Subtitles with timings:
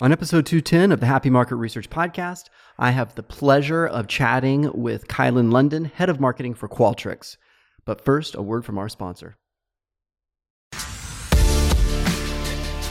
[0.00, 2.44] On episode 210 of the Happy Market Research Podcast,
[2.78, 7.36] I have the pleasure of chatting with Kylan Lundeen, Head of Marketing for Qualtrics.
[7.84, 9.38] But first, a word from our sponsor.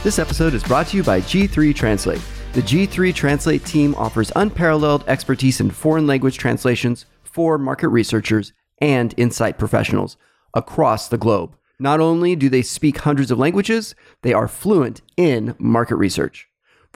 [0.03, 2.21] This episode is brought to you by G3 Translate.
[2.51, 8.51] The G3 Translate team offers unparalleled expertise in foreign language translations for market researchers
[8.81, 10.17] and insight professionals
[10.53, 11.55] across the globe.
[11.79, 16.46] Not only do they speak hundreds of languages, they are fluent in market research.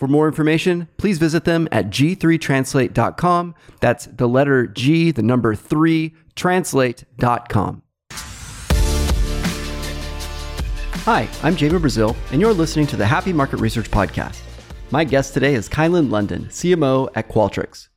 [0.01, 3.53] For more information, please visit them at g3translate.com.
[3.81, 7.83] That's the letter G, the number 3, translate.com.
[11.03, 14.39] Hi, I'm Jamie Brazil, and you're listening to the Happy Market Research Podcast.
[14.89, 17.89] My guest today is Kylan Lundeen, CMO at Qualtrics.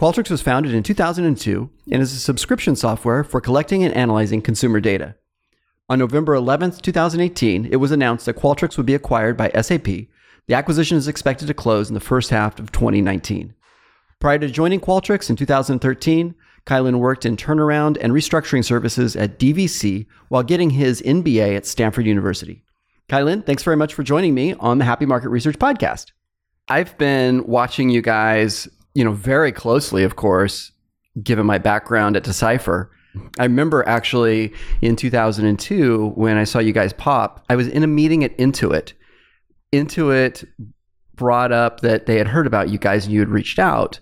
[0.00, 4.80] Qualtrics was founded in 2002 and is a subscription software for collecting and analyzing consumer
[4.80, 5.16] data.
[5.90, 10.08] On November 11th, 2018, it was announced that Qualtrics would be acquired by SAP
[10.48, 13.54] the acquisition is expected to close in the first half of 2019.
[14.18, 16.34] Prior to joining Qualtrics in 2013,
[16.66, 22.06] Kylan worked in turnaround and restructuring services at DVC while getting his MBA at Stanford
[22.06, 22.64] University.
[23.08, 26.12] Kylan, thanks very much for joining me on the Happy Market Research Podcast.
[26.68, 30.72] I've been watching you guys, you know, very closely, of course,
[31.22, 32.90] given my background at Decipher.
[33.38, 37.86] I remember actually in 2002 when I saw you guys pop, I was in a
[37.86, 38.92] meeting at Intuit
[39.72, 40.46] Intuit
[41.14, 44.00] brought up that they had heard about you guys and you had reached out.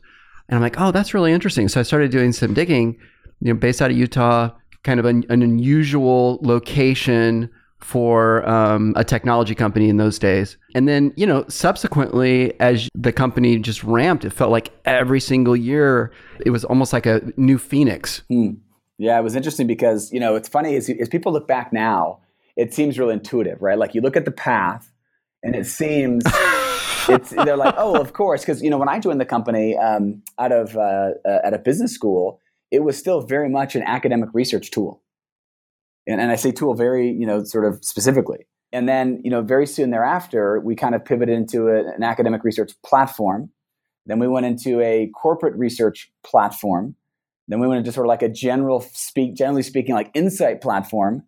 [0.49, 1.69] And I'm like, oh, that's really interesting.
[1.69, 2.99] So I started doing some digging,
[3.41, 4.51] you know, based out of Utah,
[4.85, 7.51] kind of an, an unusual location
[7.81, 10.57] for um, a technology company in those days.
[10.75, 15.57] And then, you know, subsequently, as the company just ramped, it felt like every single
[15.57, 16.13] year
[16.45, 18.23] it was almost like a new phoenix.
[18.29, 18.53] Hmm.
[18.99, 22.21] Yeah, it was interesting because, you know, it's funny as, as people look back now,
[22.57, 23.79] it seems real intuitive, right?
[23.79, 24.91] Like you look at the path
[25.47, 26.25] and it seems
[27.09, 30.23] it's they're like, oh, of course, because you know when I joined the company um,
[30.39, 32.41] out of uh, uh, at a business school,
[32.73, 35.03] it was still very much an academic research tool,
[36.07, 38.47] and, and I say tool very you know sort of specifically.
[38.73, 42.43] And then you know very soon thereafter, we kind of pivoted into a, an academic
[42.43, 43.51] research platform.
[44.07, 46.97] Then we went into a corporate research platform.
[47.49, 51.23] Then we went into sort of like a general speak, generally speaking, like insight platform,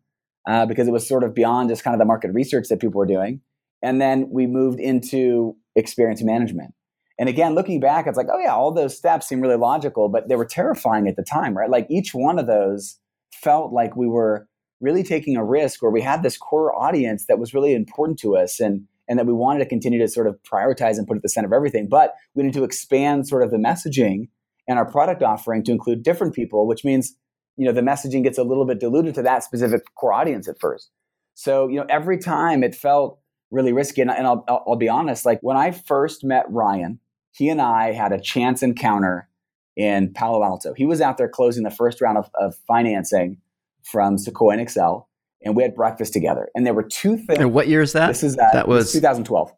[0.49, 2.99] uh, because it was sort of beyond just kind of the market research that people
[2.99, 3.41] were doing.
[3.83, 6.75] And then we moved into experience management.
[7.19, 10.28] And again, looking back, it's like, oh yeah, all those steps seem really logical, but
[10.28, 11.71] they were terrifying at the time, right?
[11.71, 12.99] Like each one of those
[13.33, 14.47] felt like we were
[14.81, 18.37] really taking a risk or we had this core audience that was really important to
[18.37, 21.22] us and and that we wanted to continue to sort of prioritize and put at
[21.22, 21.88] the center of everything.
[21.88, 24.28] But we need to expand sort of the messaging
[24.69, 27.17] and our product offering to include different people, which means,
[27.56, 30.61] you know, the messaging gets a little bit diluted to that specific core audience at
[30.61, 30.91] first.
[31.34, 33.19] So, you know, every time it felt
[33.51, 34.01] really risky.
[34.03, 37.01] And, and I'll, I'll be honest, like when I first met Ryan,
[37.33, 39.29] he and I had a chance encounter
[39.77, 40.75] in Palo Alto.
[40.75, 43.39] He was out there closing the first round of, of financing
[43.85, 45.07] from Sequoia and Accel,
[45.43, 46.49] and we had breakfast together.
[46.55, 47.39] And there were two things.
[47.39, 48.09] And what year is that?
[48.09, 49.53] This is uh, that was 2012.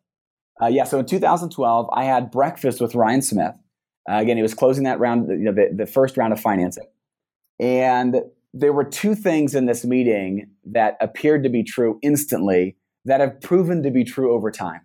[0.62, 3.54] Uh, yeah, so in 2012, I had breakfast with Ryan Smith.
[4.10, 6.86] Uh, again, he was closing that round, you know, the, the first round of financing,
[7.58, 8.16] and
[8.52, 13.40] there were two things in this meeting that appeared to be true instantly that have
[13.40, 14.82] proven to be true over time.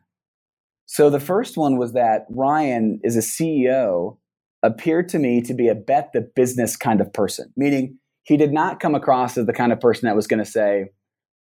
[0.85, 4.17] So the first one was that Ryan is a CEO
[4.63, 8.51] appeared to me to be a bet the business kind of person, meaning he did
[8.51, 10.91] not come across as the kind of person that was going to say,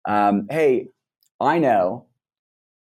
[0.06, 0.88] um, "Hey,
[1.40, 2.06] I know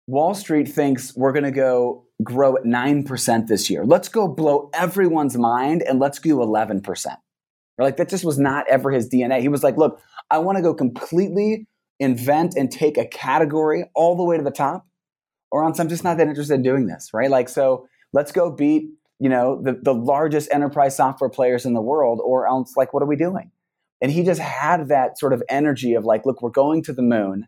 [0.06, 3.84] Wall Street thinks we're going to go grow at nine percent this year.
[3.84, 7.18] Let's go blow everyone's mind and let's do eleven percent."
[7.78, 9.40] Like that just was not ever his DNA.
[9.40, 11.66] He was like, "Look, I want to go completely
[12.00, 14.86] invent and take a category all the way to the top,
[15.52, 17.30] or else I'm just not that interested in doing this, right?
[17.30, 18.90] Like, so let's go beat,
[19.20, 23.02] you know, the, the largest enterprise software players in the world, or else, like, what
[23.02, 23.52] are we doing?
[24.00, 27.02] And he just had that sort of energy of like, look, we're going to the
[27.02, 27.46] moon,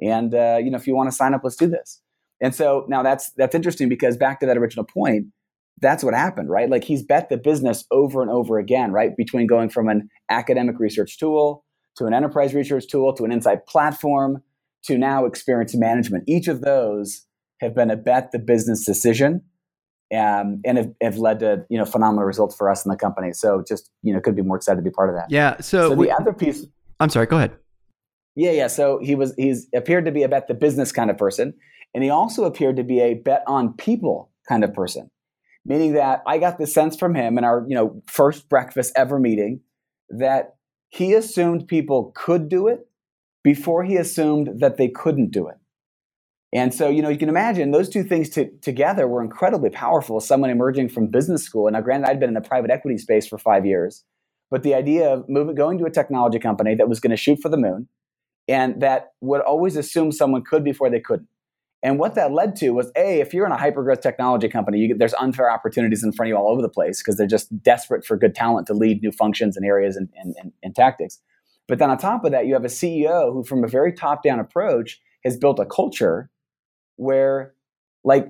[0.00, 2.00] and uh, you know, if you want to sign up, let's do this.
[2.40, 5.26] And so now that's that's interesting because back to that original point,
[5.80, 6.70] that's what happened, right?
[6.70, 9.14] Like he's bet the business over and over again, right?
[9.16, 11.61] Between going from an academic research tool
[11.96, 14.42] to an enterprise research tool to an insight platform
[14.84, 16.24] to now experience management.
[16.26, 17.26] Each of those
[17.60, 19.42] have been a bet the business decision
[20.12, 23.32] um, and have, have, led to you know phenomenal results for us in the company.
[23.32, 25.30] So just you know could be more excited to be part of that.
[25.30, 25.60] Yeah.
[25.60, 26.66] So, so we, the other piece.
[27.00, 27.26] I'm sorry.
[27.26, 27.52] Go ahead.
[28.34, 28.66] Yeah, yeah.
[28.66, 31.54] So he was he's appeared to be a bet the business kind of person,
[31.94, 35.10] and he also appeared to be a bet on people kind of person.
[35.64, 39.18] Meaning that I got the sense from him in our you know first breakfast ever
[39.18, 39.60] meeting
[40.10, 40.56] that
[40.92, 42.86] he assumed people could do it
[43.42, 45.56] before he assumed that they couldn't do it.
[46.52, 50.20] And so, you know, you can imagine those two things to, together were incredibly powerful.
[50.20, 53.26] Someone emerging from business school, and now granted, I'd been in the private equity space
[53.26, 54.04] for five years,
[54.50, 57.40] but the idea of moving, going to a technology company that was going to shoot
[57.40, 57.88] for the moon,
[58.46, 61.28] and that would always assume someone could before they couldn't.
[61.82, 64.96] And what that led to was, a, if you're in a hypergrowth technology company, you,
[64.96, 68.04] there's unfair opportunities in front of you all over the place because they're just desperate
[68.04, 71.18] for good talent to lead new functions and areas and, and, and, and tactics.
[71.66, 74.38] But then on top of that, you have a CEO who, from a very top-down
[74.38, 76.30] approach, has built a culture
[76.96, 77.54] where
[78.04, 78.28] like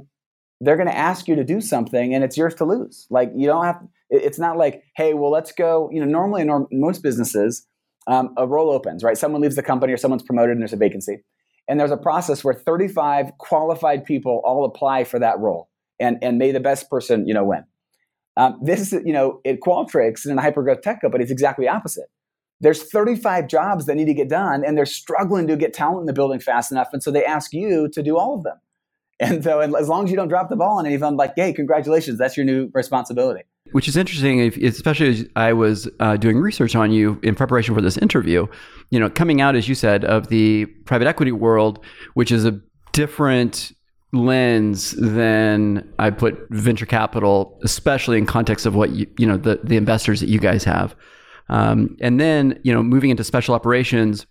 [0.60, 3.06] they're going to ask you to do something and it's yours to lose.
[3.10, 3.82] Like you don't have.
[4.10, 5.88] It's not like, hey, well, let's go.
[5.92, 7.66] You know, normally in most businesses,
[8.06, 9.16] um, a role opens, right?
[9.16, 11.24] Someone leaves the company or someone's promoted and there's a vacancy,
[11.72, 16.36] and there's a process where 35 qualified people all apply for that role, and and
[16.36, 17.64] may the best person you know win.
[18.36, 21.66] Um, this is you know at Qualtrics and in a hypergrowth tech company, it's exactly
[21.66, 22.10] opposite.
[22.60, 26.06] There's 35 jobs that need to get done and they're struggling to get talent in
[26.06, 28.58] the building fast enough and so they ask you to do all of them.
[29.18, 31.32] And so as long as you don't drop the ball on any of them like
[31.36, 36.38] hey congratulations that's your new responsibility which is interesting especially as i was uh, doing
[36.38, 38.46] research on you in preparation for this interview
[38.90, 41.84] you know coming out as you said of the private equity world
[42.14, 42.60] which is a
[42.92, 43.72] different
[44.12, 49.60] lens than I put venture capital, especially in context of what you, you know the
[49.64, 50.94] the investors that you guys have.
[51.48, 54.26] Um, and then, you know, moving into special operations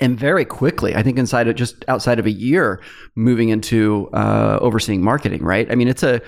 [0.00, 2.80] and very quickly, I think inside of just outside of a year,
[3.16, 5.70] moving into uh, overseeing marketing, right?
[5.70, 6.22] I mean, it's a,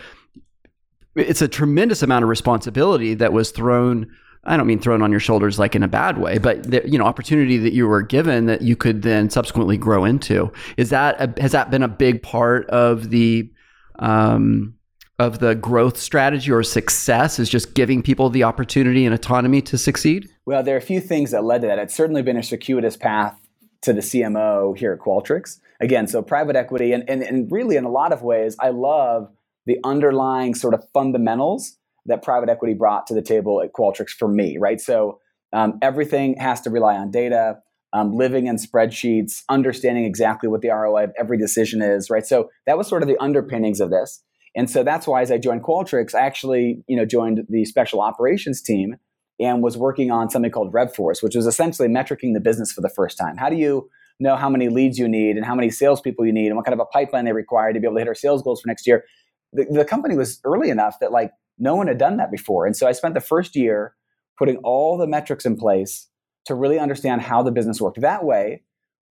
[1.15, 4.11] it's a tremendous amount of responsibility that was thrown
[4.45, 6.99] I don't mean thrown on your shoulders like in a bad way, but the, you
[6.99, 10.51] know, opportunity that you were given that you could then subsequently grow into.
[10.79, 13.51] Is that a, has that been a big part of the
[13.99, 14.75] um,
[15.19, 19.77] of the growth strategy or success is just giving people the opportunity and autonomy to
[19.77, 20.27] succeed?
[20.47, 21.79] Well, there are a few things that led to that.
[21.79, 23.39] It's certainly been a circuitous path
[23.83, 25.59] to the CMO here at Qualtrics.
[25.81, 29.31] Again, so private equity, and, and, and really in a lot of ways, I love
[29.67, 31.77] the underlying sort of fundamentals
[32.07, 34.81] that private equity brought to the table at Qualtrics for me, right?
[34.81, 35.21] So
[35.53, 37.59] um, everything has to rely on data,
[37.93, 42.27] um, living in spreadsheets, understanding exactly what the ROI of every decision is, right?
[42.27, 44.23] So that was sort of the underpinnings of this.
[44.57, 48.01] And so that's why as I joined Qualtrics, I actually, you know, joined the special
[48.01, 48.97] operations team
[49.39, 52.89] and was working on something called RevForce, which was essentially metricing the business for the
[52.89, 53.37] first time.
[53.37, 56.49] How do you know how many leads you need and how many salespeople you need
[56.49, 58.43] and what kind of a pipeline they require to be able to hit our sales
[58.43, 59.05] goals for next year?
[59.53, 62.67] The, the company was early enough that like no one had done that before.
[62.67, 63.95] And so I spent the first year
[64.39, 66.09] putting all the metrics in place
[66.47, 68.01] to really understand how the business worked.
[68.01, 68.63] That way,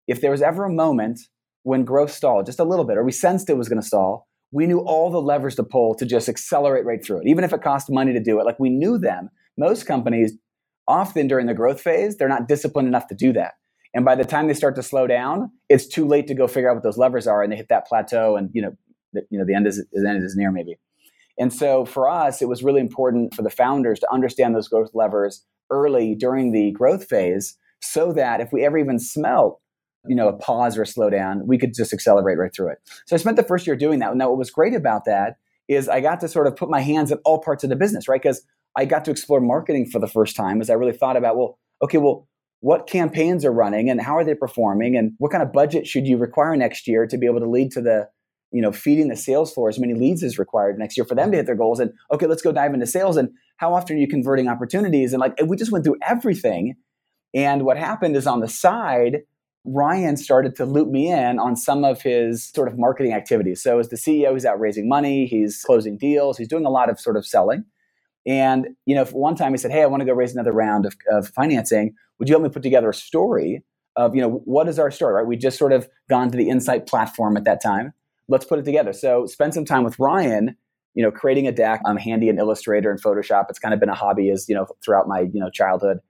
[0.06, 1.20] if there was ever a moment
[1.62, 4.26] when growth stalled just a little bit or we sensed it was going to stall,
[4.50, 7.52] we knew all the levers to pull to just accelerate right through it, even if
[7.52, 8.46] it cost money to do it.
[8.46, 9.29] Like we knew them.
[9.58, 10.32] Most companies,
[10.87, 13.55] often during the growth phase, they're not disciplined enough to do that.
[13.94, 16.70] And by the time they start to slow down, it's too late to go figure
[16.70, 18.76] out what those levers are, and they hit that plateau, and you know,
[19.12, 20.78] the, you know, the end is the end is near maybe.
[21.38, 24.90] And so for us, it was really important for the founders to understand those growth
[24.94, 29.60] levers early during the growth phase, so that if we ever even smelt
[30.06, 32.78] you know, a pause or a slowdown, we could just accelerate right through it.
[33.06, 34.14] So I spent the first year doing that.
[34.16, 37.10] Now, what was great about that is I got to sort of put my hands
[37.10, 38.22] in all parts of the business, right?
[38.22, 38.43] Because
[38.76, 41.58] I got to explore marketing for the first time as I really thought about, well,
[41.82, 42.26] okay, well,
[42.60, 46.06] what campaigns are running and how are they performing and what kind of budget should
[46.06, 48.08] you require next year to be able to lead to the,
[48.52, 51.30] you know, feeding the sales floor as many leads as required next year for them
[51.30, 51.80] to hit their goals.
[51.80, 55.12] And okay, let's go dive into sales and how often are you converting opportunities?
[55.12, 56.76] And like, we just went through everything.
[57.34, 59.19] And what happened is on the side,
[59.64, 63.62] Ryan started to loop me in on some of his sort of marketing activities.
[63.62, 66.88] So, as the CEO, he's out raising money, he's closing deals, he's doing a lot
[66.88, 67.64] of sort of selling.
[68.26, 70.86] And, you know, one time he said, Hey, I want to go raise another round
[70.86, 71.94] of, of financing.
[72.19, 73.62] Would you help me put together a story
[73.96, 75.26] of, you know, what is our story, right?
[75.26, 77.93] We just sort of gone to the Insight platform at that time.
[78.29, 78.93] Let's put it together.
[78.93, 80.56] So, spend some time with Ryan,
[80.94, 81.81] you know, creating a deck.
[81.87, 83.47] I'm handy in Illustrator and Photoshop.
[83.49, 86.01] It's kind of been a hobby as, you know, throughout my, you know, childhood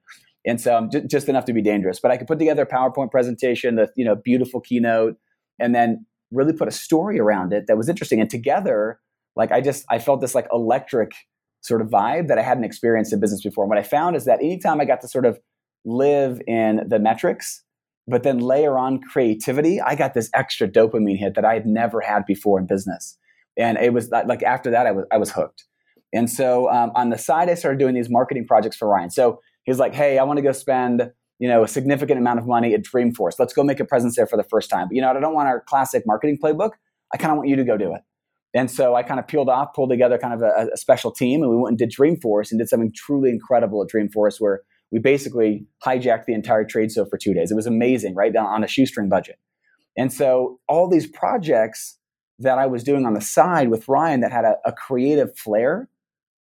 [0.48, 2.00] and so j- just enough to be dangerous.
[2.00, 5.16] But I could put together a PowerPoint presentation, the you know beautiful keynote,
[5.58, 8.20] and then really put a story around it that was interesting.
[8.20, 8.98] And together,
[9.36, 11.12] like I just I felt this like electric
[11.60, 13.64] sort of vibe that I hadn't experienced in business before.
[13.64, 15.38] And what I found is that anytime I got to sort of
[15.84, 17.62] live in the metrics,
[18.08, 22.00] but then layer on creativity, I got this extra dopamine hit that I had never
[22.00, 23.18] had before in business.
[23.56, 25.64] And it was like after that, I was I was hooked.
[26.12, 29.10] And so um, on the side, I started doing these marketing projects for Ryan.
[29.10, 32.46] So he's like, hey, I want to go spend you know a significant amount of
[32.46, 33.38] money at Dreamforce.
[33.38, 34.88] Let's go make a presence there for the first time.
[34.88, 36.72] But you know, I don't want our classic marketing playbook.
[37.12, 38.02] I kind of want you to go do it.
[38.54, 41.42] And so I kind of peeled off, pulled together kind of a, a, special team,
[41.42, 44.98] and we went and did Dreamforce and did something truly incredible at Dreamforce where we
[44.98, 47.50] basically hijacked the entire trade show for two days.
[47.50, 48.34] It was amazing, right?
[48.34, 49.38] On a shoestring budget.
[49.96, 51.98] And so all these projects
[52.38, 55.88] that I was doing on the side with Ryan that had a, a creative flair,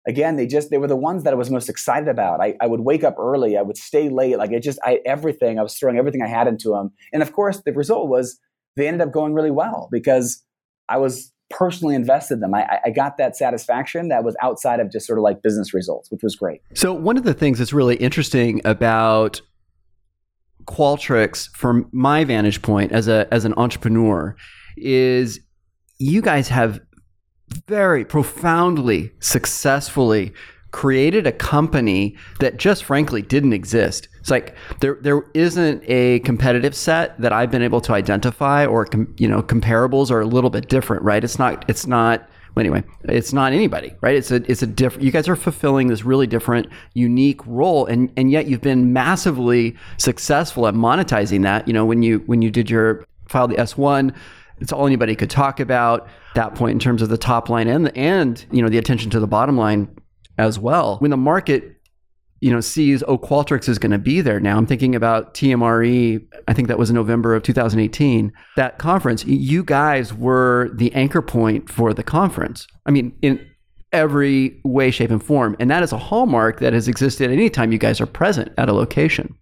[0.06, 2.40] again, they just they were the ones that I was most excited about.
[2.40, 5.58] I, I would wake up early, I would stay late, like it just I everything,
[5.58, 6.92] I was throwing everything I had into them.
[7.12, 8.38] And of course, the result was
[8.76, 10.44] they ended up going really well because
[10.88, 12.54] I was personally invested them.
[12.54, 16.10] I, I, got that satisfaction that was outside of just sort of like business results,
[16.10, 16.62] which was great.
[16.74, 19.40] So one of the things that's really interesting about
[20.66, 24.36] Qualtrics, from my vantage point as a as an entrepreneur,
[24.76, 25.40] is
[25.98, 26.80] you guys have
[27.66, 30.32] very profoundly successfully
[30.70, 34.08] created a company that just frankly didn't exist.
[34.20, 38.84] It's like there there isn't a competitive set that I've been able to identify, or
[38.84, 41.24] com, you know comparables are a little bit different, right?
[41.24, 44.16] It's not it's not well, anyway, it's not anybody, right?
[44.16, 45.04] It's a it's a different.
[45.04, 49.76] You guys are fulfilling this really different, unique role, and and yet you've been massively
[49.98, 51.68] successful at monetizing that.
[51.68, 54.12] You know, when you when you did your file the S one,
[54.58, 57.96] it's all anybody could talk about that point in terms of the top line and
[57.96, 59.88] and you know the attention to the bottom line
[60.36, 60.96] as well.
[60.98, 61.79] When the market
[62.40, 64.56] you know sees oh Qualtrics is going to be there now.
[64.56, 66.26] I'm thinking about TMRE.
[66.48, 68.32] I think that was in November of 2018.
[68.56, 72.66] That conference, you guys were the anchor point for the conference.
[72.86, 73.46] I mean, in
[73.92, 77.78] every way, shape, and form, and that is a hallmark that has existed anytime you
[77.78, 79.36] guys are present at a location.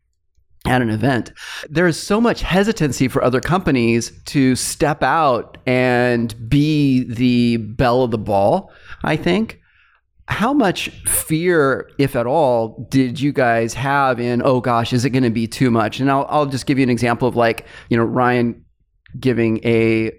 [0.67, 1.33] At an event,
[1.71, 8.03] there is so much hesitancy for other companies to step out and be the belle
[8.03, 8.73] of the ball.
[9.05, 9.58] I think
[10.29, 15.11] how much fear, if at all, did you guys have in, oh gosh, is it
[15.11, 16.01] going to be too much?
[16.01, 18.65] And I'll, I'll just give you an example of like, you know, Ryan
[19.19, 20.13] giving a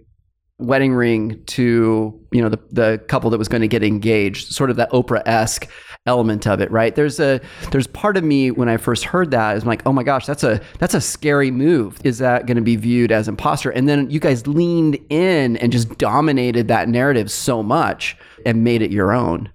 [0.58, 4.72] wedding ring to, you know, the, the couple that was going to get engaged, sort
[4.72, 5.70] of that Oprah esque
[6.08, 6.96] element of it, right?
[6.96, 7.40] There's a,
[7.72, 10.44] there's part of me when I first heard that is like, oh my gosh, that's
[10.44, 12.00] a, that's a scary move.
[12.04, 13.70] Is that going to be viewed as imposter?
[13.70, 18.82] And then you guys leaned in and just dominated that narrative so much and made
[18.82, 19.50] it your own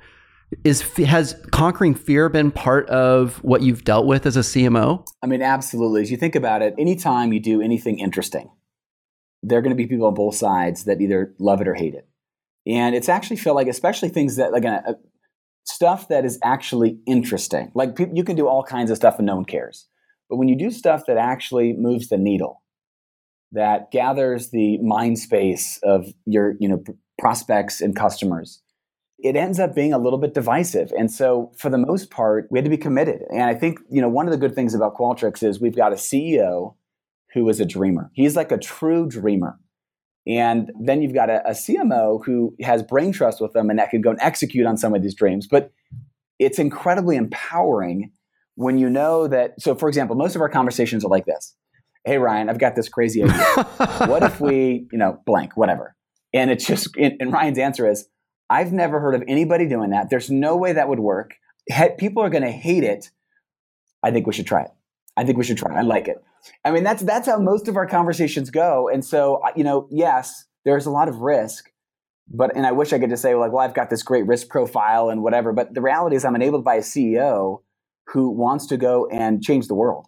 [0.63, 5.07] is has conquering fear been part of what you've dealt with as a CMO?
[5.23, 6.03] I mean, absolutely.
[6.03, 8.51] As you think about it, anytime you do anything interesting,
[9.43, 11.95] there are going to be people on both sides that either love it or hate
[11.95, 12.09] it.
[12.67, 14.95] And it's actually feel like, especially things that like uh,
[15.65, 17.71] stuff that is actually interesting.
[17.75, 19.87] Like you can do all kinds of stuff and no one cares,
[20.31, 22.63] but when you do stuff that actually moves the needle,
[23.53, 26.83] that gathers the mind space of your you know
[27.19, 28.61] prospects and customers
[29.25, 30.93] it ends up being a little bit divisive.
[30.97, 33.23] And so, for the most part, we had to be committed.
[33.31, 35.93] And I think, you know, one of the good things about Qualtrics is we've got
[35.93, 36.75] a CEO
[37.33, 38.11] who is a dreamer.
[38.12, 39.59] He's like a true dreamer.
[40.26, 43.90] And then you've got a, a CMO who has brain trust with them and that
[43.90, 45.49] can go and execute on some of these dreams.
[45.50, 45.73] But
[46.38, 48.12] it's incredibly empowering
[48.57, 49.59] when you know that.
[49.59, 51.57] So, for example, most of our conversations are like this
[52.04, 53.64] Hey, Ryan, I've got this crazy idea.
[54.07, 55.97] what if we, you know, blank, whatever?
[56.35, 58.07] And it's just, and Ryan's answer is,
[58.51, 60.11] I've never heard of anybody doing that.
[60.11, 61.35] There's no way that would work.
[61.99, 63.11] People are going to hate it.
[64.03, 64.71] I think we should try it.
[65.17, 65.79] I think we should try it.
[65.79, 66.23] I like it.
[66.65, 68.89] I mean, that's that's how most of our conversations go.
[68.93, 71.71] And so, you know, yes, there's a lot of risk,
[72.29, 74.49] but and I wish I could just say like, well, I've got this great risk
[74.49, 75.53] profile and whatever.
[75.53, 77.63] But the reality is, I'm enabled by a CEO
[78.09, 80.07] who wants to go and change the world.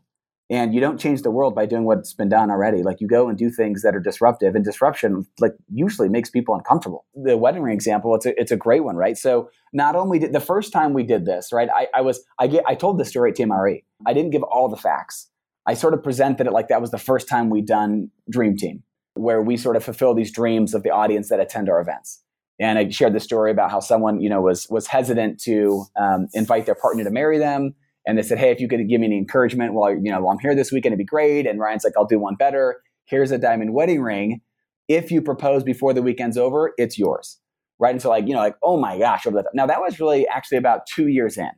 [0.49, 2.85] And you don't change the world by doing what's been done already.
[2.85, 6.55] Like you go and do things that are disruptive, and disruption like usually makes people
[6.55, 7.05] uncomfortable.
[7.15, 9.19] The wedding ring example, it's a it's a great one, right?
[9.19, 11.69] So not only did the first time we did this, right?
[11.75, 13.83] I, I was I get I told the story at TMRE.
[14.07, 15.29] I didn't give all the facts.
[15.67, 18.85] I sort of presented it like that was the first time we'd done Dream Team,
[19.15, 22.23] where we sort of fulfill these dreams of the audience that attend our events.
[22.61, 26.29] And I shared the story about how someone, you know, was was hesitant to um,
[26.35, 27.75] invite their partner to marry them
[28.07, 30.39] and they said, "Hey, if you could give me any encouragement while you know I'm
[30.39, 32.81] here this weekend, it'd be great." And Ryan's like, "I'll do one better.
[33.05, 34.41] Here's a diamond wedding ring.
[34.89, 37.39] If you propose before the weekend's over, it's yours."
[37.79, 37.91] Right?
[37.91, 40.87] And so, like you know, like oh my gosh, now that was really actually about
[40.87, 41.51] two years in.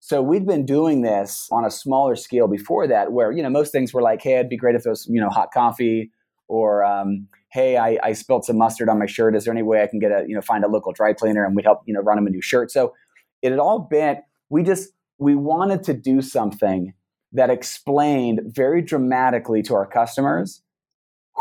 [0.00, 3.70] So we'd been doing this on a smaller scale before that, where you know most
[3.70, 6.10] things were like, "Hey, it'd be great if there was you know hot coffee,"
[6.48, 9.36] or um, "Hey, I, I spilled some mustard on my shirt.
[9.36, 11.44] Is there any way I can get a you know find a local dry cleaner
[11.44, 12.94] and we'd help you know run them a new shirt?" So
[13.42, 14.16] it had all been
[14.48, 14.90] we just
[15.20, 16.94] we wanted to do something
[17.32, 20.62] that explained very dramatically to our customers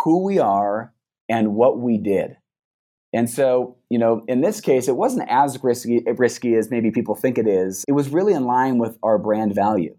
[0.03, 0.93] who we are
[1.27, 2.37] and what we did.
[3.11, 7.15] And so, you know, in this case, it wasn't as risky, risky as maybe people
[7.15, 7.83] think it is.
[7.87, 9.97] It was really in line with our brand value,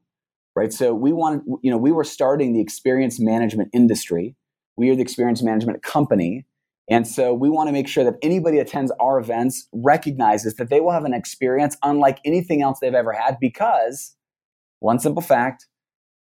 [0.54, 0.72] right?
[0.72, 4.36] So we wanted, you know, we were starting the experience management industry.
[4.76, 6.46] We are the experience management company.
[6.88, 10.80] And so we want to make sure that anybody attends our events recognizes that they
[10.80, 14.16] will have an experience unlike anything else they've ever had because
[14.80, 15.66] one simple fact,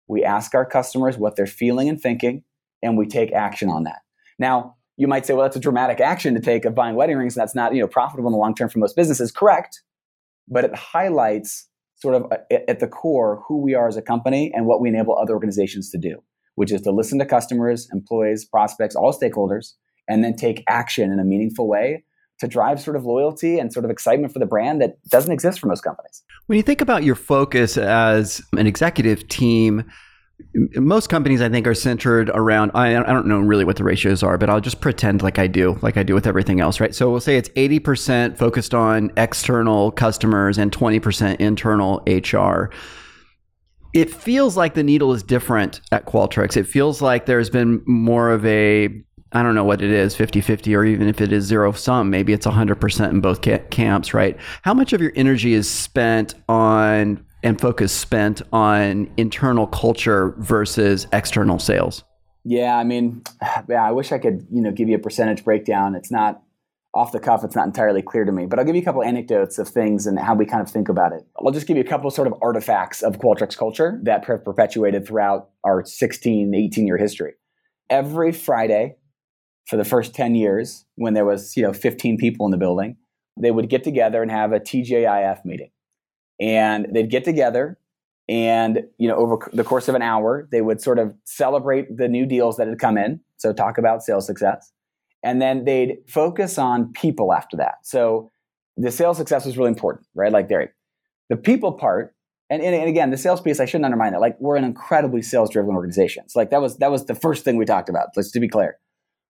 [0.09, 2.43] we ask our customers what they're feeling and thinking
[2.83, 4.01] and we take action on that.
[4.39, 7.37] Now, you might say, well, that's a dramatic action to take of buying wedding rings,
[7.37, 9.31] and that's not you know profitable in the long term for most businesses.
[9.31, 9.83] Correct,
[10.49, 12.37] but it highlights sort of uh,
[12.69, 15.91] at the core who we are as a company and what we enable other organizations
[15.91, 16.23] to do,
[16.55, 19.73] which is to listen to customers, employees, prospects, all stakeholders,
[20.09, 22.05] and then take action in a meaningful way
[22.39, 25.59] to drive sort of loyalty and sort of excitement for the brand that doesn't exist
[25.59, 26.23] for most companies.
[26.47, 29.85] When you think about your focus as an executive team,
[30.75, 34.23] most companies I think are centered around I, I don't know really what the ratios
[34.23, 36.95] are, but I'll just pretend like I do, like I do with everything else, right?
[36.95, 42.71] So we'll say it's 80% focused on external customers and 20% internal HR.
[43.95, 46.55] It feels like the needle is different at Qualtrics.
[46.55, 49.03] It feels like there's been more of a
[49.33, 52.11] I don't know what it is, 50 50, or even if it is zero sum,
[52.11, 54.37] maybe it's 100% in both camps, right?
[54.63, 61.07] How much of your energy is spent on and focus spent on internal culture versus
[61.13, 62.05] external sales?
[62.45, 63.23] Yeah, I mean,
[63.69, 65.95] yeah, I wish I could, you know, give you a percentage breakdown.
[65.95, 66.43] It's not
[66.95, 69.03] off the cuff, it's not entirely clear to me, but I'll give you a couple
[69.03, 71.27] anecdotes of things and how we kind of think about it.
[71.39, 75.07] I'll just give you a couple sort of artifacts of Qualtrics culture that have perpetuated
[75.07, 77.35] throughout our 16, 18 year history.
[77.91, 78.97] Every Friday,
[79.67, 82.97] for the first 10 years when there was you know 15 people in the building
[83.37, 85.71] they would get together and have a tgif meeting.
[86.41, 87.79] And they'd get together
[88.29, 92.09] and you know over the course of an hour they would sort of celebrate the
[92.09, 93.21] new deals that had come in.
[93.37, 94.73] So talk about sales success.
[95.23, 97.77] And then they'd focus on people after that.
[97.83, 98.31] So
[98.77, 100.33] the sales success was really important right?
[100.33, 100.75] Like there
[101.29, 102.15] the people part
[102.49, 105.23] and, and, and, again the sales piece i shouldn't undermine that like we're an incredibly
[105.23, 106.29] sales driven organization.
[106.29, 108.49] So like that was that was the first thing we talked about let's to be
[108.49, 108.79] clear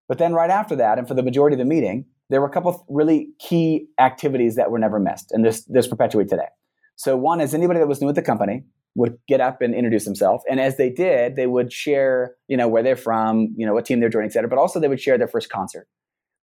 [0.08, 2.50] but then right after that, and for the majority of the meeting, there were a
[2.50, 6.48] couple of really key activities that were never missed, and this this perpetuate today.
[6.96, 10.04] So one is anybody that was new at the company would get up and introduce
[10.04, 13.74] themselves, and as they did, they would share, you know, where they're from, you know,
[13.74, 14.48] what team they're joining, et cetera.
[14.48, 15.86] But also they would share their first concert.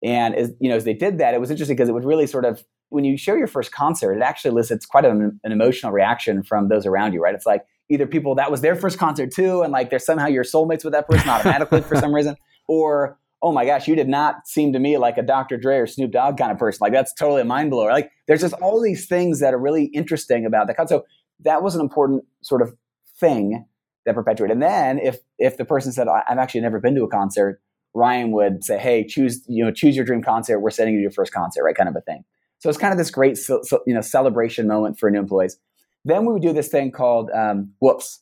[0.03, 2.27] And as you know, as they did that, it was interesting because it would really
[2.27, 5.91] sort of when you share your first concert, it actually elicits quite an, an emotional
[5.91, 7.35] reaction from those around you, right?
[7.35, 10.43] It's like either people that was their first concert too, and like they're somehow your
[10.43, 12.35] soulmates with that person automatically for some reason,
[12.67, 15.57] or oh my gosh, you did not seem to me like a Dr.
[15.57, 16.79] Dre or Snoop Dogg kind of person.
[16.81, 17.91] Like that's totally a mind blower.
[17.91, 20.89] Like there's just all these things that are really interesting about that.
[20.89, 21.05] So
[21.41, 22.75] that was an important sort of
[23.19, 23.65] thing
[24.05, 24.53] that perpetuated.
[24.53, 27.61] And then if if the person said, I've actually never been to a concert,
[27.93, 30.59] Ryan would say, hey, choose you know choose your dream concert.
[30.59, 31.75] We're sending you your first concert, right?
[31.75, 32.23] Kind of a thing.
[32.59, 33.37] So it's kind of this great
[33.85, 35.57] you know celebration moment for new employees.
[36.05, 38.21] Then we would do this thing called um, Whoops,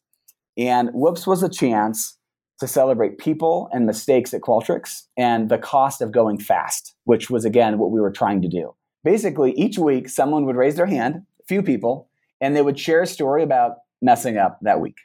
[0.58, 2.17] and Whoops was a chance
[2.60, 7.46] to celebrate people and mistakes at Qualtrics and the cost of going fast, which was
[7.46, 8.74] again what we were trying to do.
[9.04, 12.10] Basically, each week someone would raise their hand, a few people,
[12.41, 14.98] and they would share a story about messing up that week.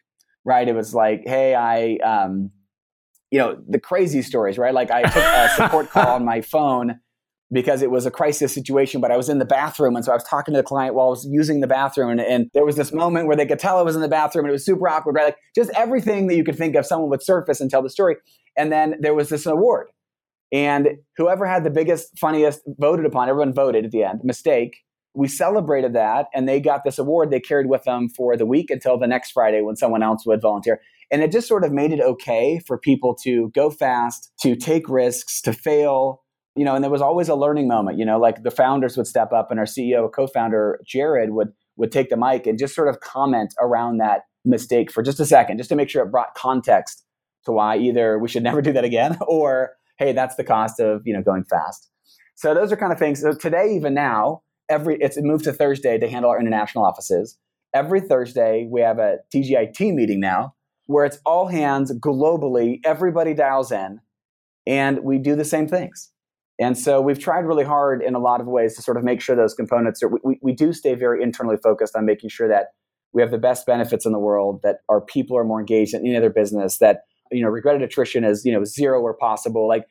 [0.45, 0.69] Right?
[0.69, 2.51] It was like, hey, I, um,
[3.31, 4.73] you know, the crazy stories, right?
[4.73, 7.01] Like I took a support call on my phone
[7.53, 9.97] because it was a crisis situation, but I was in the bathroom.
[9.97, 12.11] And so I was talking to the client while I was using the bathroom.
[12.11, 14.45] And, and, there was this moment where they could tell I was in the bathroom
[14.45, 15.27] and it was super awkward, right?
[15.27, 18.17] Like just everything that you could think of, someone would surface and tell the story.
[18.57, 19.89] And then there was this award.
[20.53, 24.79] And whoever had the biggest, funniest voted upon, everyone voted at the end, mistake.
[25.15, 28.71] We celebrated that and they got this award they carried with them for the week
[28.71, 30.81] until the next Friday when someone else would volunteer.
[31.11, 34.89] And it just sort of made it okay for people to go fast, to take
[34.89, 36.23] risks, to fail,
[36.57, 39.07] you know, and there was always a learning moment, you know, like the founders would
[39.07, 42.89] step up and our CEO, co-founder Jared would would take the mic and just sort
[42.89, 46.35] of comment around that mistake for just a second, just to make sure it brought
[46.35, 47.05] context
[47.45, 51.03] to why either we should never do that again or hey, that's the cost of,
[51.05, 51.89] you know, going fast.
[52.35, 53.21] So those are kind of things.
[53.21, 57.39] So today, even now, every it's moved to Thursday to handle our international offices.
[57.75, 60.55] Every Thursday, we have a TGIT meeting now
[60.87, 64.01] where it's all hands globally, everybody dials in,
[64.67, 66.11] and we do the same things.
[66.61, 69.23] And so we've tried really hard in a lot of ways to sort of make
[69.23, 72.67] sure those components are, we, we do stay very internally focused on making sure that
[73.13, 76.01] we have the best benefits in the world, that our people are more engaged in
[76.01, 77.01] any other business, that,
[77.33, 79.67] you know, regretted attrition is, you know, zero where possible.
[79.67, 79.87] Like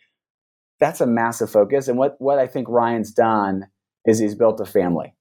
[0.79, 1.88] that's a massive focus.
[1.88, 3.65] And what, what I think Ryan's done
[4.05, 5.15] is he's built a family.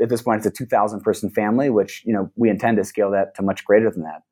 [0.00, 3.10] At this point, it's a 2,000 person family, which, you know, we intend to scale
[3.10, 4.22] that to much greater than that.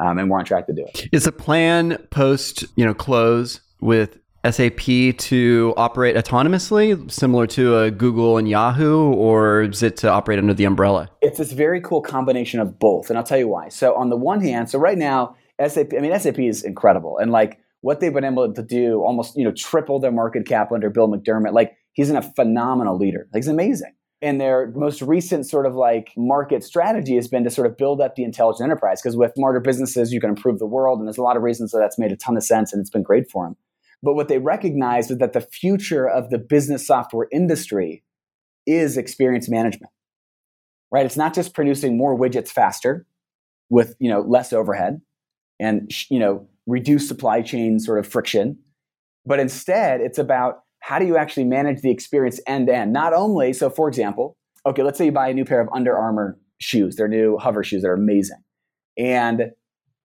[0.00, 1.08] Um, and we're on track to do it.
[1.12, 7.90] Is the plan post, you know, close with SAP to operate autonomously, similar to a
[7.90, 11.08] Google and Yahoo, or is it to operate under the umbrella?
[11.20, 13.68] It's this very cool combination of both, and I'll tell you why.
[13.68, 17.30] So on the one hand, so right now, SAP, I mean, SAP is incredible, and
[17.30, 20.88] like what they've been able to do, almost you know, triple their market cap under
[20.88, 21.52] Bill McDermott.
[21.52, 23.28] Like he's a phenomenal leader.
[23.32, 23.92] Like he's amazing.
[24.22, 28.00] And their most recent sort of like market strategy has been to sort of build
[28.00, 31.00] up the intelligent enterprise because with smarter businesses, you can improve the world.
[31.00, 32.90] And there's a lot of reasons that that's made a ton of sense and it's
[32.90, 33.56] been great for them.
[34.02, 38.02] But what they recognized is that the future of the business software industry
[38.66, 39.92] is experience management.
[40.90, 41.06] Right?
[41.06, 43.06] It's not just producing more widgets faster
[43.70, 45.00] with, you know, less overhead
[45.58, 48.58] and, you know, reduce supply chain sort of friction,
[49.24, 52.92] but instead it's about how do you actually manage the experience end to end?
[52.92, 54.36] Not only, so for example,
[54.66, 57.64] okay, let's say you buy a new pair of Under Armour shoes, they're new hover
[57.64, 58.42] shoes that are amazing.
[58.98, 59.52] And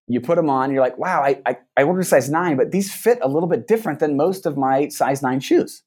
[0.07, 2.71] you put them on, you're like, wow, I, I, I ordered a size nine, but
[2.71, 5.83] these fit a little bit different than most of my size nine shoes.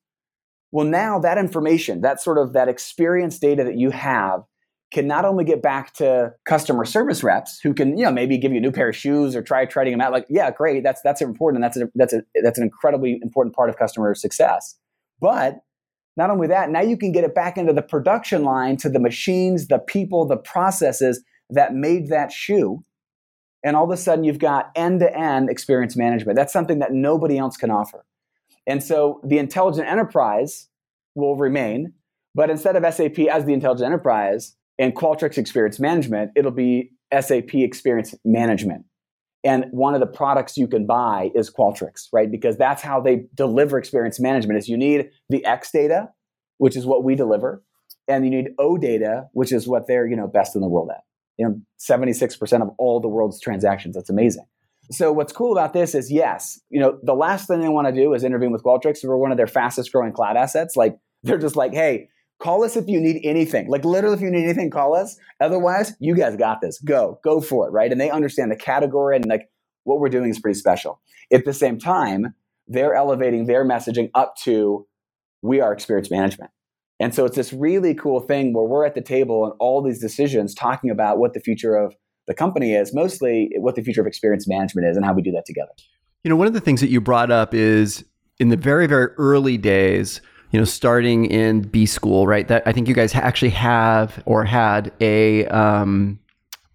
[0.72, 4.44] Well, now that information, that sort of that experience data that you have
[4.92, 8.52] can not only get back to customer service reps who can, you know, maybe give
[8.52, 10.12] you a new pair of shoes or try trading them out.
[10.12, 13.54] Like, yeah, great, that's that's important, and that's a, that's a that's an incredibly important
[13.54, 14.76] part of customer success.
[15.20, 15.60] But
[16.16, 18.98] not only that, now you can get it back into the production line to the
[18.98, 22.84] machines, the people, the processes that made that shoe
[23.62, 26.36] and all of a sudden, you've got end to end experience management.
[26.36, 28.04] That's something that nobody else can offer.
[28.66, 30.68] And so the intelligent enterprise
[31.14, 31.92] will remain,
[32.34, 37.54] but instead of SAP as the intelligent enterprise and Qualtrics experience management, it'll be SAP
[37.54, 38.84] experience management.
[39.42, 42.30] And one of the products you can buy is Qualtrics, right?
[42.30, 46.10] Because that's how they deliver experience management is you need the X data,
[46.58, 47.62] which is what we deliver,
[48.06, 50.90] and you need O data, which is what they're, you know, best in the world
[50.90, 51.02] at
[51.40, 53.94] you know 76% of all the world's transactions.
[53.94, 54.44] That's amazing.
[54.90, 57.94] So what's cool about this is yes you know the last thing they want to
[57.94, 60.76] do is intervene with qualtrics we're one of their fastest growing cloud assets.
[60.76, 63.68] Like they're just like hey call us if you need anything.
[63.68, 65.16] Like literally if you need anything call us.
[65.40, 66.78] Otherwise you guys got this.
[66.80, 67.18] Go.
[67.24, 67.90] Go for it right?
[67.90, 69.48] And they understand the category and like
[69.84, 71.00] what we're doing is pretty special.
[71.32, 72.34] At the same time
[72.68, 74.86] they're elevating their messaging up to
[75.40, 76.50] we are experience management
[77.00, 80.00] and so it's this really cool thing where we're at the table and all these
[80.00, 84.06] decisions talking about what the future of the company is, mostly what the future of
[84.06, 85.72] experience management is and how we do that together.
[86.22, 88.04] You know, one of the things that you brought up is
[88.38, 92.46] in the very, very early days, you know, starting in B school, right?
[92.46, 96.18] That I think you guys actually have or had a, um,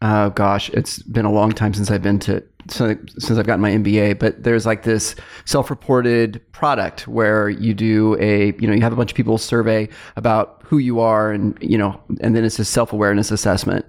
[0.01, 3.71] oh gosh, it's been a long time since I've been to since I've gotten my
[3.71, 8.93] MBA, but there's like this self-reported product where you do a, you know, you have
[8.93, 12.59] a bunch of people survey about who you are and, you know, and then it's
[12.59, 13.85] a self-awareness assessment.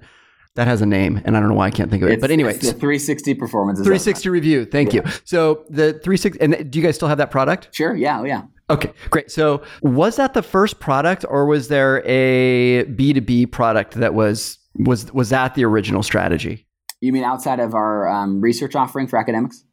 [0.57, 2.15] That has a name, and I don't know why I can't think of it.
[2.15, 3.79] It's, but anyway, the 360 performance.
[3.79, 4.65] 360 review.
[4.65, 5.03] Thank yeah.
[5.05, 5.13] you.
[5.25, 7.69] So the 360, and do you guys still have that product?
[7.73, 7.95] Sure.
[7.95, 8.25] Yeah.
[8.25, 8.45] Yeah.
[8.71, 9.31] Okay, great.
[9.31, 14.15] So was that the first product, or was there a B two B product that
[14.15, 16.66] was was was that the original strategy?
[17.01, 19.65] You mean outside of our um, research offering for academics?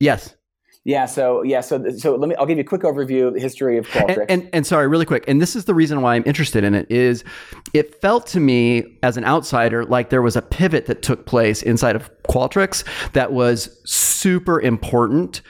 [0.00, 0.34] Yes.
[0.84, 1.06] Yeah.
[1.06, 1.62] So yeah.
[1.62, 2.34] So so let me.
[2.34, 4.18] I'll give you a quick overview of the history of Qualtrics.
[4.18, 5.24] And, and, and sorry, really quick.
[5.26, 6.90] And this is the reason why I'm interested in it.
[6.90, 7.24] Is
[7.72, 11.62] it felt to me as an outsider like there was a pivot that took place
[11.62, 15.40] inside of Qualtrics that was super important,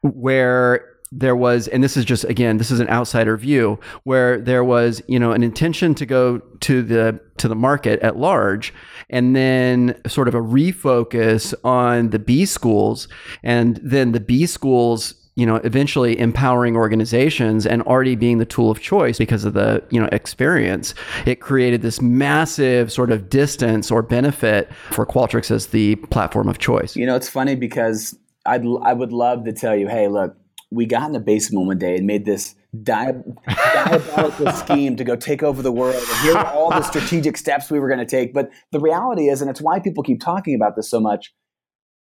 [0.00, 4.64] where there was and this is just again this is an outsider view where there
[4.64, 8.74] was you know an intention to go to the to the market at large
[9.10, 13.06] and then sort of a refocus on the B schools
[13.42, 18.70] and then the B schools you know eventually empowering organizations and already being the tool
[18.70, 20.94] of choice because of the you know experience.
[21.26, 26.58] It created this massive sort of distance or benefit for Qualtrics as the platform of
[26.58, 26.96] choice.
[26.96, 30.36] You know it's funny because I'd I would love to tell you hey look
[30.70, 35.42] we got in the basement one day and made this diabolical scheme to go take
[35.42, 35.94] over the world.
[35.94, 38.34] And here are all the strategic steps we were going to take.
[38.34, 41.32] But the reality is, and it's why people keep talking about this so much,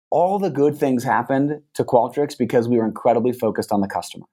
[0.09, 4.25] all the good things happened to Qualtrics because we were incredibly focused on the customer.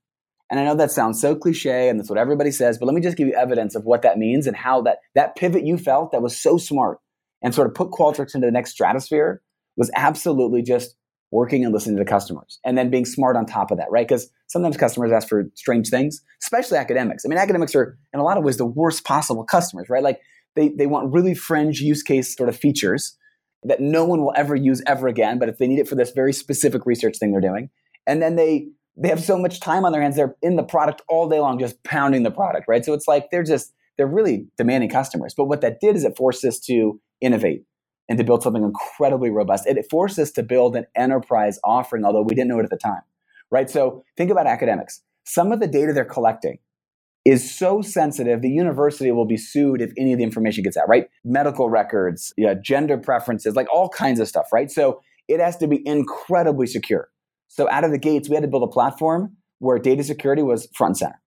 [0.51, 3.01] And I know that sounds so cliche and that's what everybody says, but let me
[3.01, 6.13] just give you evidence of what that means and how that, that pivot you felt
[6.13, 6.99] that was so smart
[7.43, 9.43] and sort of put Qualtrics into the next stratosphere
[9.77, 10.95] was absolutely just
[11.35, 14.07] working and listening to customers and then being smart on top of that, right?
[14.07, 17.25] Because sometimes customers ask for strange things, especially academics.
[17.27, 20.03] I mean, academics are in a lot of ways the worst possible customers, right?
[20.03, 20.21] Like
[20.55, 23.19] they, they want really fringe use case sort of features
[23.65, 26.13] that no one will ever use ever again, but if they need it for this
[26.13, 27.69] very specific research thing they're doing,
[28.07, 31.03] and then they they have so much time on their hands, they're in the product
[31.09, 32.85] all day long, just pounding the product, right?
[32.85, 35.35] So it's like they're just they're really demanding customers.
[35.37, 37.65] But what that did is it forced us to innovate
[38.09, 39.67] and to build something incredibly robust.
[39.67, 42.77] It forced us to build an enterprise offering, although we didn't know it at the
[42.77, 43.03] time,
[43.51, 43.69] right?
[43.71, 45.03] So think about academics.
[45.25, 46.59] Some of the data they're collecting
[47.25, 50.89] is so sensitive, the university will be sued if any of the information gets out,
[50.89, 51.07] right?
[51.25, 54.71] Medical records, yeah, gender preferences, like all kinds of stuff, right?
[54.71, 57.09] So it has to be incredibly secure.
[57.49, 60.69] So out of the gates, we had to build a platform where data security was
[60.75, 61.23] front and center.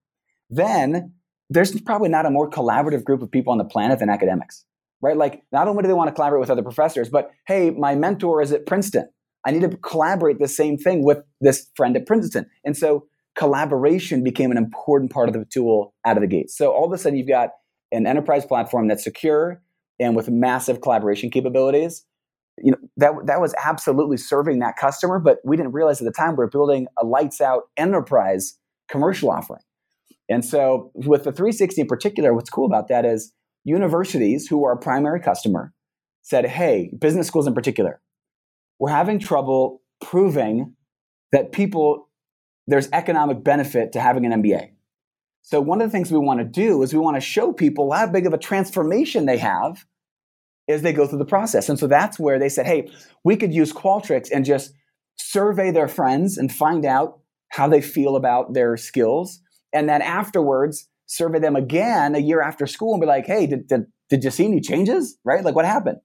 [0.50, 1.14] Then
[1.50, 4.64] there's probably not a more collaborative group of people on the planet than academics
[5.00, 5.16] right?
[5.16, 8.42] Like, not only do they want to collaborate with other professors, but hey, my mentor
[8.42, 9.08] is at Princeton.
[9.46, 12.46] I need to collaborate the same thing with this friend at Princeton.
[12.64, 13.06] And so
[13.36, 16.50] collaboration became an important part of the tool out of the gate.
[16.50, 17.50] So all of a sudden, you've got
[17.92, 19.62] an enterprise platform that's secure
[20.00, 22.04] and with massive collaboration capabilities.
[22.60, 26.12] You know that that was absolutely serving that customer, but we didn't realize at the
[26.12, 28.58] time we are building a lights out enterprise
[28.90, 29.60] commercial offering.
[30.28, 33.32] And so, with the 360 in particular, what's cool about that is
[33.68, 35.72] universities who are our primary customer
[36.22, 38.00] said, Hey, business schools in particular,
[38.78, 40.74] we're having trouble proving
[41.32, 42.08] that people,
[42.66, 44.70] there's economic benefit to having an MBA.
[45.42, 47.92] So, one of the things we want to do is we want to show people
[47.92, 49.84] how big of a transformation they have
[50.68, 51.68] as they go through the process.
[51.70, 52.90] And so that's where they said, Hey,
[53.24, 54.72] we could use Qualtrics and just
[55.16, 59.40] survey their friends and find out how they feel about their skills
[59.72, 63.66] and then afterwards survey them again a year after school and be like, hey, did,
[63.66, 65.18] did, did you see any changes?
[65.24, 65.42] Right?
[65.42, 65.98] Like what happened?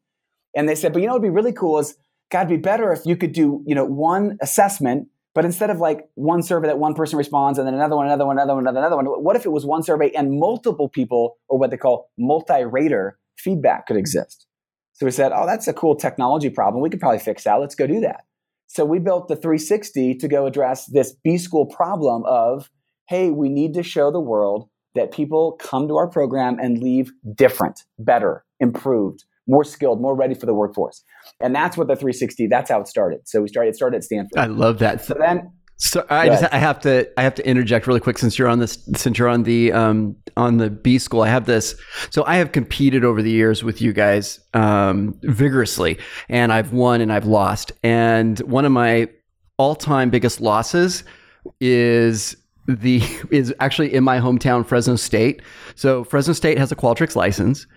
[0.55, 1.95] And they said, but you know, it'd be really cool is,
[2.31, 5.79] God, it'd be better if you could do, you know, one assessment, but instead of
[5.79, 8.63] like one survey that one person responds and then another one, another one, another one,
[8.63, 11.77] another another one, what if it was one survey and multiple people or what they
[11.77, 14.47] call multi-rater feedback could exist?
[14.93, 16.81] So we said, oh, that's a cool technology problem.
[16.81, 17.55] We could probably fix that.
[17.55, 18.25] Let's go do that.
[18.67, 22.69] So we built the 360 to go address this B school problem of
[23.09, 27.12] hey, we need to show the world that people come to our program and leave
[27.36, 31.03] different, better, improved, more skilled, more ready for the workforce.
[31.41, 33.27] And that's what the 360, that's how it started.
[33.27, 34.38] So we started, it started at Stanford.
[34.38, 35.03] I love that.
[35.03, 38.38] So then, so I just I have to I have to interject really quick since
[38.38, 41.75] you're on this since you're on the um on the B school I have this
[42.10, 45.97] so I have competed over the years with you guys um vigorously
[46.29, 49.10] and I've won and I've lost and one of my
[49.58, 51.03] all time biggest losses
[51.60, 55.41] is the is actually in my hometown, Fresno State.
[55.76, 57.67] So Fresno State has a Qualtrics license.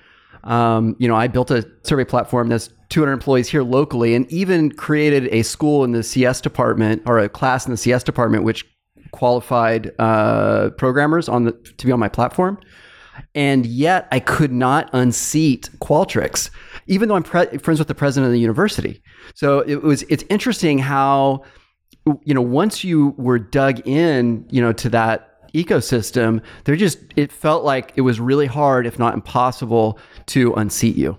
[0.44, 4.70] Um, you know, I built a survey platform that's 200 employees here locally, and even
[4.70, 8.64] created a school in the CS department or a class in the CS department, which
[9.10, 12.58] qualified uh, programmers on the to be on my platform.
[13.34, 16.50] And yet, I could not unseat Qualtrics,
[16.86, 19.02] even though I'm pre- friends with the president of the university.
[19.34, 21.42] So it was it's interesting how
[22.24, 27.32] you know, once you were dug in, you know, to that ecosystem, there just it
[27.32, 31.18] felt like it was really hard, if not impossible, to unseat you.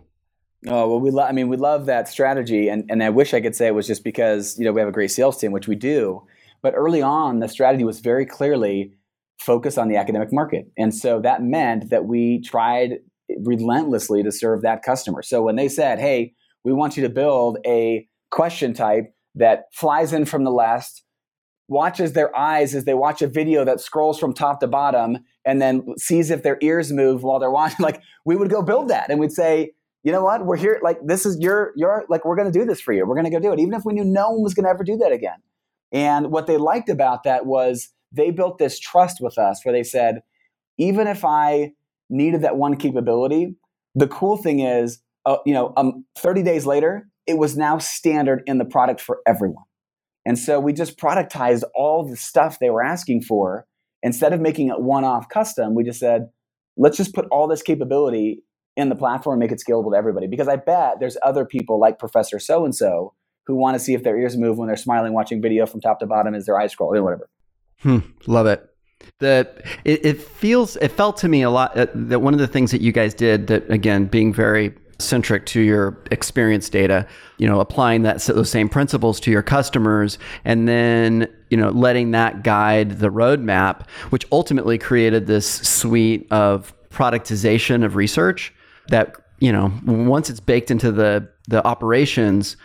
[0.68, 3.42] Oh well, we lo- I mean, we love that strategy, and and I wish I
[3.42, 5.68] could say it was just because you know we have a great sales team, which
[5.68, 6.26] we do.
[6.62, 8.94] But early on, the strategy was very clearly
[9.40, 13.00] focused on the academic market, and so that meant that we tried
[13.40, 15.22] relentlessly to serve that customer.
[15.22, 20.14] So when they said, "Hey, we want you to build a question type that flies
[20.14, 21.04] in from the left,
[21.68, 25.62] watches their eyes as they watch a video that scrolls from top to bottom, and
[25.62, 27.78] then sees if their ears move while they're watching.
[27.84, 29.72] Like we would go build that, and we'd say,
[30.04, 30.80] you know what, we're here.
[30.84, 33.06] Like this is your your like we're going to do this for you.
[33.06, 34.70] We're going to go do it, even if we knew no one was going to
[34.70, 35.38] ever do that again.
[35.92, 39.84] And what they liked about that was they built this trust with us, where they
[39.84, 40.22] said,
[40.78, 41.74] even if I
[42.10, 43.56] needed that one capability,
[43.96, 48.42] the cool thing is, uh, you know, um, 30 days later, it was now standard
[48.48, 49.66] in the product for everyone.
[50.26, 53.66] And so we just productized all the stuff they were asking for.
[54.04, 56.30] Instead of making it one off custom, we just said,
[56.78, 58.44] let's just put all this capability
[58.76, 60.28] in the platform and make it scalable to everybody.
[60.28, 63.14] Because I bet there's other people like Professor So and so
[63.48, 66.00] who want to see if their ears move when they're smiling, watching video from top
[66.00, 67.30] to bottom as their eyes scroll, or whatever.
[67.80, 68.70] Hmm, love it.
[69.20, 69.50] The
[69.86, 72.72] it, it, feels it felt to me a lot uh, that one of the things
[72.72, 77.06] that you guys did that again being very centric to your experience data,
[77.38, 82.12] you know, applying that those same principles to your customers and then, you know, letting
[82.12, 88.54] that guide the roadmap, which ultimately created this suite of productization of research
[88.88, 92.58] that, you know, once it's baked into the the operations,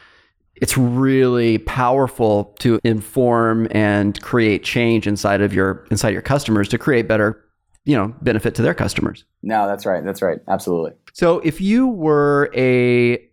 [0.56, 6.78] it's really powerful to inform and create change inside of your inside your customers to
[6.78, 7.41] create better
[7.84, 11.88] you know benefit to their customers no that's right that's right absolutely so if you
[11.88, 13.28] were a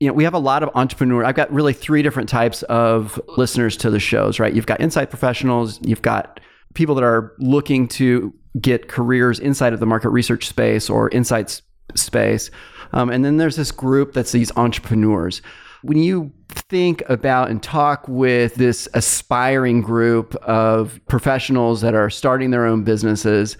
[0.00, 1.26] you know, we have a lot of entrepreneurs.
[1.26, 4.54] I've got really three different types of listeners to the shows, right?
[4.54, 6.40] You've got insight professionals, you've got
[6.74, 11.62] people that are looking to get careers inside of the market research space or insights
[11.94, 12.50] space.
[12.92, 15.42] Um, and then there's this group that's these entrepreneurs.
[15.82, 22.50] When you think about and talk with this aspiring group of professionals that are starting
[22.50, 23.56] their own businesses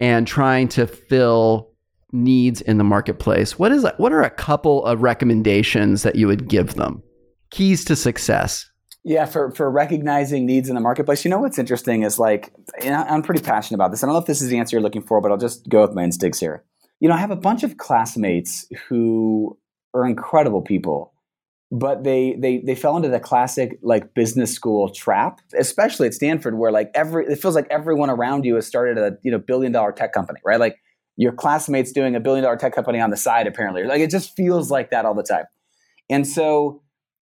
[0.00, 1.70] and trying to fill
[2.12, 6.48] needs in the marketplace, what is what are a couple of recommendations that you would
[6.48, 7.02] give them?
[7.50, 8.70] Keys to success.
[9.04, 11.24] Yeah, for, for recognizing needs in the marketplace.
[11.24, 14.02] You know what's interesting is like, I'm pretty passionate about this.
[14.02, 15.80] I don't know if this is the answer you're looking for, but I'll just go
[15.80, 16.64] with my instincts here.
[17.00, 19.56] You know, I have a bunch of classmates who
[19.94, 21.14] are incredible people
[21.70, 26.58] but they they they fell into the classic like business school trap, especially at Stanford,
[26.58, 29.72] where like every it feels like everyone around you has started a you know billion
[29.72, 30.60] dollar tech company, right?
[30.60, 30.76] Like
[31.16, 33.84] your classmates doing a billion dollar tech company on the side, apparently.
[33.84, 35.44] Like it just feels like that all the time.
[36.08, 36.82] And so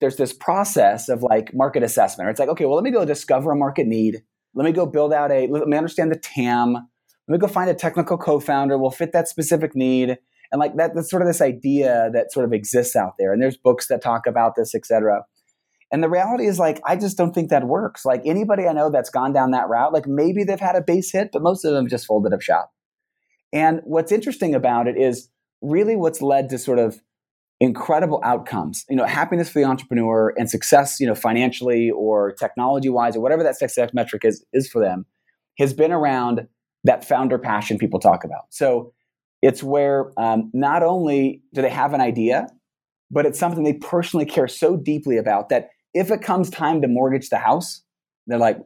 [0.01, 2.29] there's this process of like market assessment.
[2.29, 4.23] It's like, okay, well, let me go discover a market need.
[4.55, 6.75] Let me go build out a, let me understand the TAM.
[6.75, 8.77] Let me go find a technical co-founder.
[8.77, 10.19] We'll fit that specific need
[10.53, 13.43] and like that, that's sort of this idea that sort of exists out there and
[13.43, 15.23] there's books that talk about this etc
[15.93, 18.05] and the reality is like i just don't think that works.
[18.05, 21.13] Like anybody i know that's gone down that route like maybe they've had a base
[21.13, 22.73] hit but most of them just folded up shop.
[23.53, 25.31] And what's interesting about it is
[25.63, 27.01] really what's led to sort of
[27.59, 32.91] incredible outcomes you know happiness for the entrepreneur and success you know financially or technology
[32.91, 35.07] wise or whatever that success metric is is for them
[35.59, 36.47] has been around
[36.87, 38.45] that founder passion people talk about.
[38.51, 38.93] So
[39.43, 42.49] it's where um, not only do they have an idea,
[43.11, 46.89] but it's something they personally care so deeply about that if it comes time to
[46.89, 47.83] mortgage the house,
[48.27, 48.59] they're like,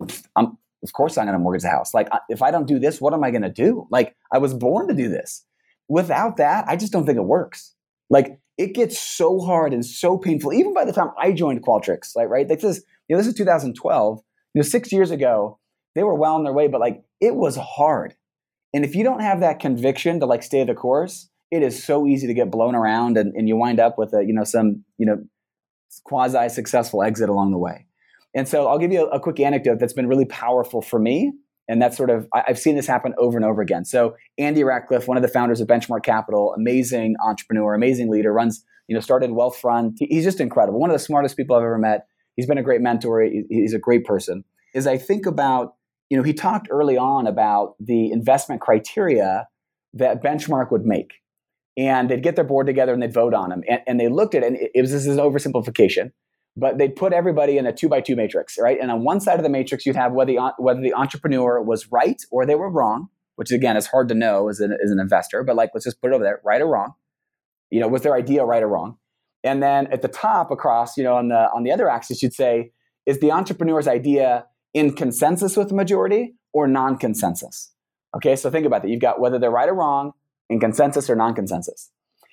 [0.82, 1.92] of course I'm going to mortgage the house.
[1.92, 3.86] Like, if I don't do this, what am I going to do?
[3.90, 5.44] Like, I was born to do this.
[5.88, 7.74] Without that, I just don't think it works.
[8.08, 10.52] Like, it gets so hard and so painful.
[10.52, 12.48] Even by the time I joined Qualtrics, like, right?
[12.48, 14.20] Like this, you know, this is 2012.
[14.54, 15.58] You know, six years ago,
[15.94, 18.14] they were well on their way, but like, it was hard.
[18.72, 22.06] And if you don't have that conviction to like stay the course, it is so
[22.06, 24.84] easy to get blown around and, and you wind up with a, you know, some,
[24.98, 25.18] you know,
[26.04, 27.86] quasi successful exit along the way.
[28.34, 31.32] And so I'll give you a, a, quick anecdote that's been really powerful for me.
[31.68, 33.84] And that's sort of, I, have seen this happen over and over again.
[33.84, 38.64] So Andy Rachleff, one of the founders of Benchmark Capital, amazing entrepreneur, amazing leader, runs,
[38.86, 39.94] you know, started Wealthfront.
[39.98, 40.78] He, he's just incredible.
[40.78, 42.06] One of the smartest people I've ever met.
[42.36, 43.22] He's been a great mentor.
[43.22, 44.44] He, he's a great person.
[44.74, 45.74] As I think about
[46.10, 49.48] you know, he talked early on about the investment criteria
[49.94, 51.14] that Benchmark would make.
[51.76, 53.62] And they'd get their board together and they'd vote on them.
[53.68, 56.10] And, and they looked at it, and it was this is oversimplification,
[56.56, 58.76] but they'd put everybody in a two by two matrix, right?
[58.78, 61.90] And on one side of the matrix, you'd have whether the, whether the entrepreneur was
[61.90, 64.98] right or they were wrong, which again is hard to know as an, as an
[64.98, 66.94] investor, but like, let's just put it over there, right or wrong.
[67.70, 68.98] You know, was their idea right or wrong?
[69.44, 72.34] And then at the top across, you know, on the on the other axis, you'd
[72.34, 72.72] say,
[73.06, 77.72] is the entrepreneur's idea in consensus with the majority or non consensus.
[78.16, 78.88] Okay, so think about that.
[78.88, 80.12] You've got whether they're right or wrong,
[80.48, 81.90] in consensus or non consensus.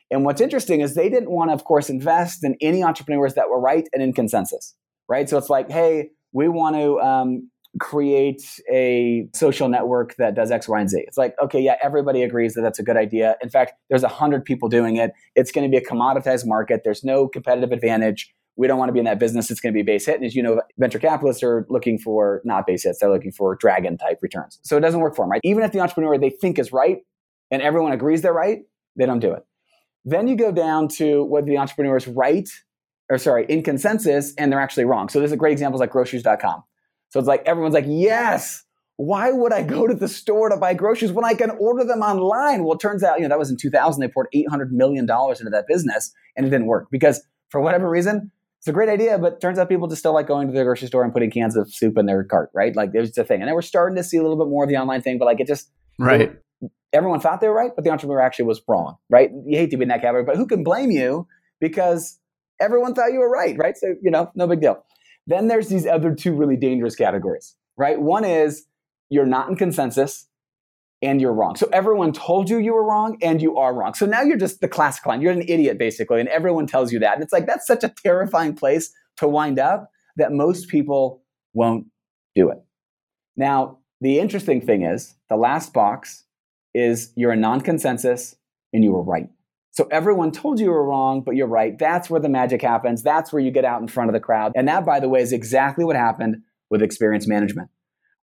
[0.10, 3.50] And what's interesting is they didn't want to, of course, invest in any entrepreneurs that
[3.50, 4.74] were right and in consensus,
[5.10, 5.30] right?
[5.30, 10.68] So it's like, hey, we want to um, create a social network that does X,
[10.68, 11.04] Y, and Z.
[11.08, 13.36] It's like, okay, yeah, everybody agrees that that's a good idea.
[13.42, 15.12] In fact, there's a hundred people doing it.
[15.36, 16.82] It's going to be a commoditized market.
[16.84, 19.50] There's no competitive advantage we don't want to be in that business.
[19.50, 20.16] It's going to be base hit.
[20.16, 23.00] And as you know, venture capitalists are looking for not base hits.
[23.00, 24.60] They're looking for dragon type returns.
[24.64, 25.42] So it doesn't work for them, right?
[25.44, 26.98] Even if the entrepreneur they think is right
[27.52, 28.64] and everyone agrees they're right,
[28.96, 29.46] they don't do it.
[30.06, 32.50] Then you go down to whether the entrepreneur is right
[33.10, 35.10] or sorry, in consensus and they're actually wrong.
[35.10, 36.64] So there's a great examples like groceries.com.
[37.10, 38.64] So it's like everyone's like, yes,
[38.98, 42.02] why would I go to the store to buy groceries when I can order them
[42.02, 42.64] online?
[42.64, 44.02] Well, it turns out, you know, that was in 2000.
[44.02, 48.32] They poured $800 million into that business and it didn't work because for whatever reason,
[48.60, 50.88] it's a great idea, but turns out people just still like going to the grocery
[50.88, 52.76] store and putting cans of soup in their cart, right?
[52.76, 53.42] Like there's the thing.
[53.42, 55.26] And then we're starting to see a little bit more of the online thing, but
[55.26, 56.36] like it just right.
[56.94, 59.30] Everyone thought they were right, but the entrepreneur actually was wrong, right?
[59.46, 61.28] You hate to be in that category, but who can blame you
[61.60, 62.18] because
[62.60, 63.78] everyone thought you were right, right?
[63.78, 64.84] So you know, no big deal.
[65.28, 68.00] Then there's these other two really dangerous categories, right?
[68.02, 68.66] One is
[69.10, 70.28] you're not in consensus
[71.02, 71.56] and you're wrong.
[71.56, 73.94] So everyone told you you were wrong and you are wrong.
[73.94, 75.22] So now you're just the classic line.
[75.22, 77.14] You're an idiot basically, and everyone tells you that.
[77.14, 81.22] And it's like that's such a terrifying place to wind up that most people
[81.54, 81.86] won't
[82.36, 82.58] do it.
[83.36, 86.24] Now, the interesting thing is the last box
[86.74, 88.36] is you're a non-consensus
[88.74, 89.28] and you were right.
[89.72, 91.78] So everyone told you you were wrong, but you're right.
[91.78, 93.04] That's where the magic happens.
[93.04, 94.52] That's where you get out in front of the crowd.
[94.56, 96.38] And that, by the way, is exactly what happened
[96.72, 97.70] with experience management.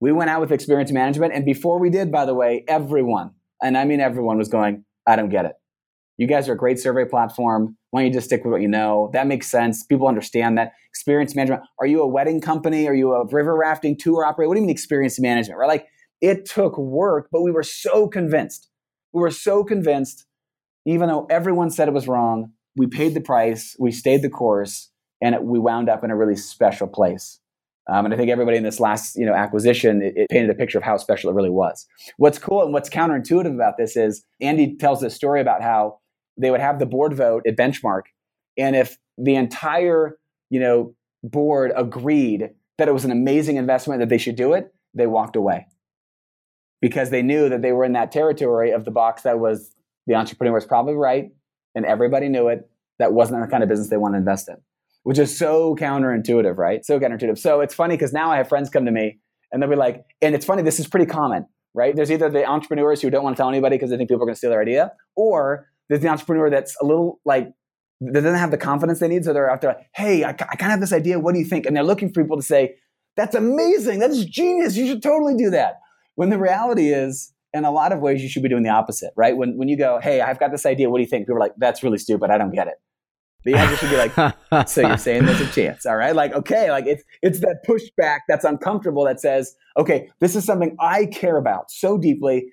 [0.02, 1.32] We went out with experience management.
[1.32, 3.30] And before we did, by the way, everyone,
[3.62, 5.52] and I mean everyone, was going, I don't get it.
[6.18, 7.76] You guys are a great survey platform.
[7.90, 9.10] Why don't you just stick with what you know?
[9.12, 9.84] That makes sense.
[9.84, 10.72] People understand that.
[10.90, 11.62] Experience management.
[11.78, 12.88] Are you a wedding company?
[12.88, 14.48] Are you a river rafting tour operator?
[14.48, 15.56] What do you mean experience management?
[15.56, 15.68] Right?
[15.68, 15.87] Like
[16.20, 18.68] it took work, but we were so convinced.
[19.12, 20.27] We were so convinced,
[20.85, 24.90] even though everyone said it was wrong, we paid the price, we stayed the course,
[25.20, 27.38] and it, we wound up in a really special place.
[27.90, 30.54] Um, and I think everybody in this last you know acquisition it, it, painted a
[30.54, 31.87] picture of how special it really was.
[32.16, 35.98] What's cool and what's counterintuitive about this is Andy tells this story about how
[36.37, 38.02] they would have the board vote at Benchmark,
[38.56, 40.18] and if the entire
[40.50, 44.72] you know board agreed that it was an amazing investment that they should do it,
[44.94, 45.66] they walked away
[46.80, 49.74] because they knew that they were in that territory of the box that was
[50.06, 51.30] the entrepreneur was probably right
[51.74, 52.68] and everybody knew it.
[52.98, 54.56] That wasn't the kind of business they want to invest in.
[55.05, 56.85] Which is so counterintuitive, right?
[56.85, 57.38] So counterintuitive.
[57.38, 59.19] So it's funny because now I have friends come to me
[59.50, 61.94] and they'll be like, and it's funny, this is pretty common, right?
[61.94, 64.27] There's either the entrepreneurs who don't want to tell anybody because they think people are
[64.27, 67.53] going to steal their idea, or there's the entrepreneur that's a little like,
[68.00, 69.25] that doesn't have the confidence they need.
[69.25, 71.21] So they're out there like, hey, I, I kind of have this idea.
[71.21, 71.67] What do you think?
[71.67, 72.77] And they're looking for people to say,
[73.17, 73.98] that's amazing.
[73.98, 74.77] That's genius.
[74.77, 75.81] You should totally do that.
[76.15, 79.13] When the reality is, in a lot of ways, you should be doing the opposite,
[79.15, 79.37] right?
[79.37, 80.88] When, when you go, hey, I've got this idea.
[80.88, 81.27] What do you think?
[81.27, 82.31] People are like, that's really stupid.
[82.31, 82.75] I don't get it.
[83.44, 86.14] The answer should be like, so you're saying there's a chance, all right?
[86.14, 90.76] Like, okay, like it's it's that pushback that's uncomfortable that says, okay, this is something
[90.80, 92.52] I care about so deeply.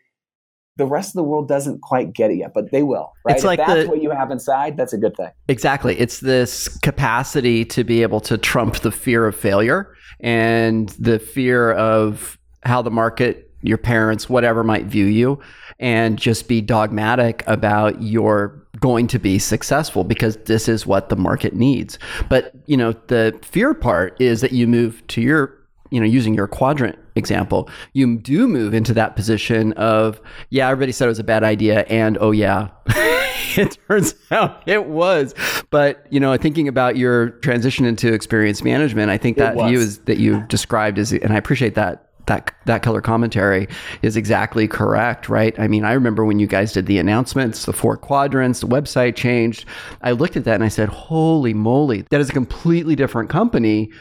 [0.77, 3.11] The rest of the world doesn't quite get it yet, but they will.
[3.25, 3.35] Right?
[3.35, 5.29] It's like if that's the, what you have inside, that's a good thing.
[5.49, 5.99] Exactly.
[5.99, 11.73] It's this capacity to be able to trump the fear of failure and the fear
[11.73, 15.41] of how the market, your parents, whatever might view you,
[15.79, 21.15] and just be dogmatic about your going to be successful because this is what the
[21.15, 21.99] market needs.
[22.29, 25.59] But, you know, the fear part is that you move to your
[25.91, 30.91] you know, using your quadrant example, you do move into that position of, yeah, everybody
[30.91, 32.69] said it was a bad idea, and oh yeah,
[33.57, 35.33] it turns out it was.
[35.69, 39.99] But you know, thinking about your transition into experience management, I think that view is
[39.99, 43.67] that you described is, and I appreciate that that that color commentary
[44.01, 45.57] is exactly correct, right?
[45.59, 49.15] I mean, I remember when you guys did the announcements, the four quadrants, the website
[49.15, 49.65] changed.
[50.01, 53.91] I looked at that and I said, "Holy moly, that is a completely different company."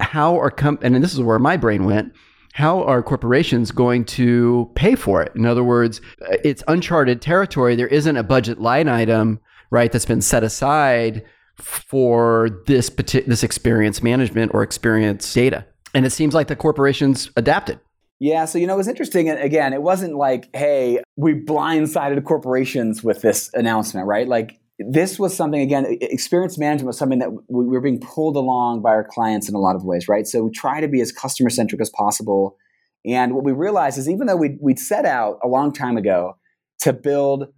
[0.00, 2.12] How are com- and this is where my brain went.
[2.54, 5.32] How are corporations going to pay for it?
[5.34, 6.02] In other words,
[6.44, 7.76] it's uncharted territory.
[7.76, 9.40] There isn't a budget line item,
[9.70, 11.24] right, that's been set aside
[11.56, 15.64] for this this experience management or experience data.
[15.94, 17.80] And it seems like the corporations adapted.
[18.18, 19.28] Yeah, so you know, it was interesting.
[19.28, 24.28] And again, it wasn't like, hey, we blindsided corporations with this announcement, right?
[24.28, 28.82] Like this was something again experience management was something that we were being pulled along
[28.82, 31.12] by our clients in a lot of ways right so we try to be as
[31.12, 32.56] customer centric as possible
[33.04, 36.36] and what we realized is even though we'd, we'd set out a long time ago
[36.78, 37.48] to build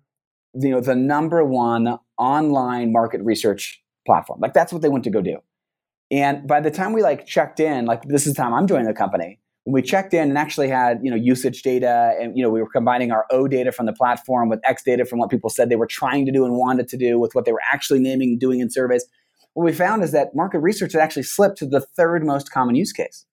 [0.54, 5.10] you know the number one online market research platform like that's what they went to
[5.10, 5.38] go do
[6.10, 8.86] and by the time we like checked in like this is the time i'm joining
[8.86, 9.40] the company.
[9.64, 12.60] When we checked in and actually had you know usage data and you know we
[12.60, 15.68] were combining our o data from the platform with x data from what people said
[15.68, 18.38] they were trying to do and wanted to do with what they were actually naming
[18.38, 19.06] doing in surveys
[19.54, 22.74] what we found is that market research had actually slipped to the third most common
[22.74, 23.24] use case.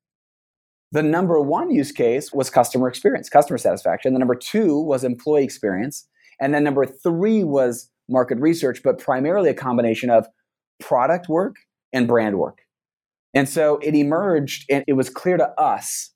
[0.92, 4.14] The number one use case was customer experience customer satisfaction.
[4.14, 6.08] The number two was employee experience.
[6.40, 10.28] And then number three was market research but primarily a combination of
[10.80, 11.56] product work
[11.94, 12.60] and brand work.
[13.34, 16.12] And so it emerged and it was clear to us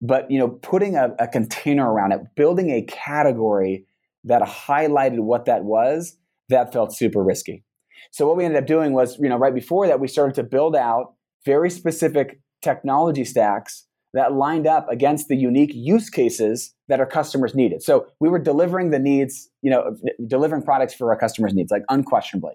[0.00, 3.84] but you know putting a, a, container around it building a category
[4.24, 6.16] that highlighted what that was
[6.48, 7.64] that felt super risky.
[8.12, 10.42] So what we ended up doing was you know right before that we started to
[10.42, 11.14] build out
[11.44, 17.54] very specific technology stacks that lined up against the unique use cases that our customers
[17.54, 17.82] needed.
[17.82, 19.96] So we were delivering the needs you know
[20.26, 22.54] delivering products for our customers needs like unquestionably.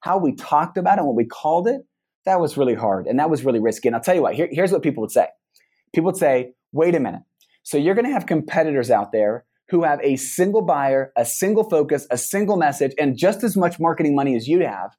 [0.00, 1.82] How we talked about it what we called it
[2.24, 4.48] that was really hard and that was really risky and i'll tell you what here,
[4.50, 5.26] here's what people would say
[5.92, 7.22] people would say wait a minute.
[7.62, 11.64] So you're going to have competitors out there who have a single buyer, a single
[11.64, 14.90] focus, a single message, and just as much marketing money as you have.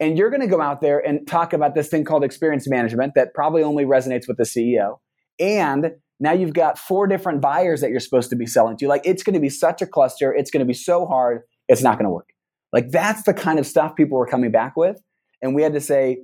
[0.00, 3.12] And you're going to go out there and talk about this thing called experience management
[3.14, 4.98] that probably only resonates with the CEO.
[5.38, 8.88] And now you've got four different buyers that you're supposed to be selling to.
[8.88, 10.34] Like it's going to be such a cluster.
[10.34, 11.42] It's going to be so hard.
[11.68, 12.30] It's not going to work.
[12.72, 15.00] Like that's the kind of stuff people were coming back with.
[15.40, 16.18] And we had to say,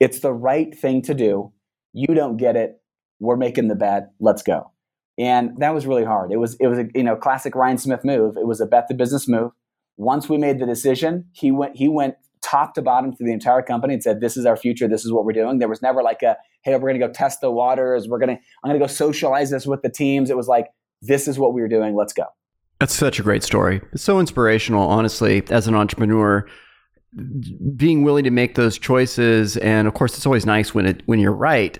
[0.00, 1.52] it's the right thing to do.
[1.92, 2.80] You don't get it
[3.20, 4.10] we're making the bet.
[4.18, 4.72] Let's go.
[5.18, 6.32] And that was really hard.
[6.32, 8.36] It was it was a you know classic Ryan Smith move.
[8.36, 9.52] It was a bet the business move.
[9.98, 13.60] Once we made the decision, he went he went top to bottom through the entire
[13.60, 14.88] company and said, "This is our future.
[14.88, 17.12] This is what we're doing." There was never like a, "Hey, we're going to go
[17.12, 18.08] test the waters.
[18.08, 20.68] We're going to I'm going to go socialize this with the teams." It was like,
[21.02, 21.94] "This is what we were doing.
[21.94, 22.24] Let's go."
[22.78, 23.82] That's such a great story.
[23.92, 26.46] It's so inspirational, honestly, as an entrepreneur
[27.76, 31.18] being willing to make those choices and of course it's always nice when it when
[31.18, 31.78] you're right.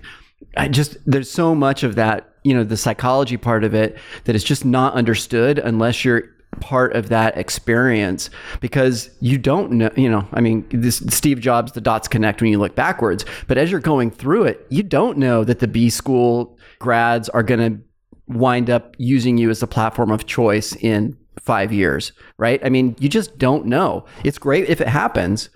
[0.57, 4.35] I just there's so much of that, you know, the psychology part of it that
[4.35, 6.23] is just not understood unless you're
[6.59, 8.29] part of that experience
[8.59, 12.51] because you don't know, you know, I mean, this Steve Jobs, the dots connect when
[12.51, 15.89] you look backwards, but as you're going through it, you don't know that the B
[15.89, 17.81] school grads are going to
[18.27, 22.59] wind up using you as a platform of choice in 5 years, right?
[22.63, 24.05] I mean, you just don't know.
[24.23, 25.49] It's great if it happens,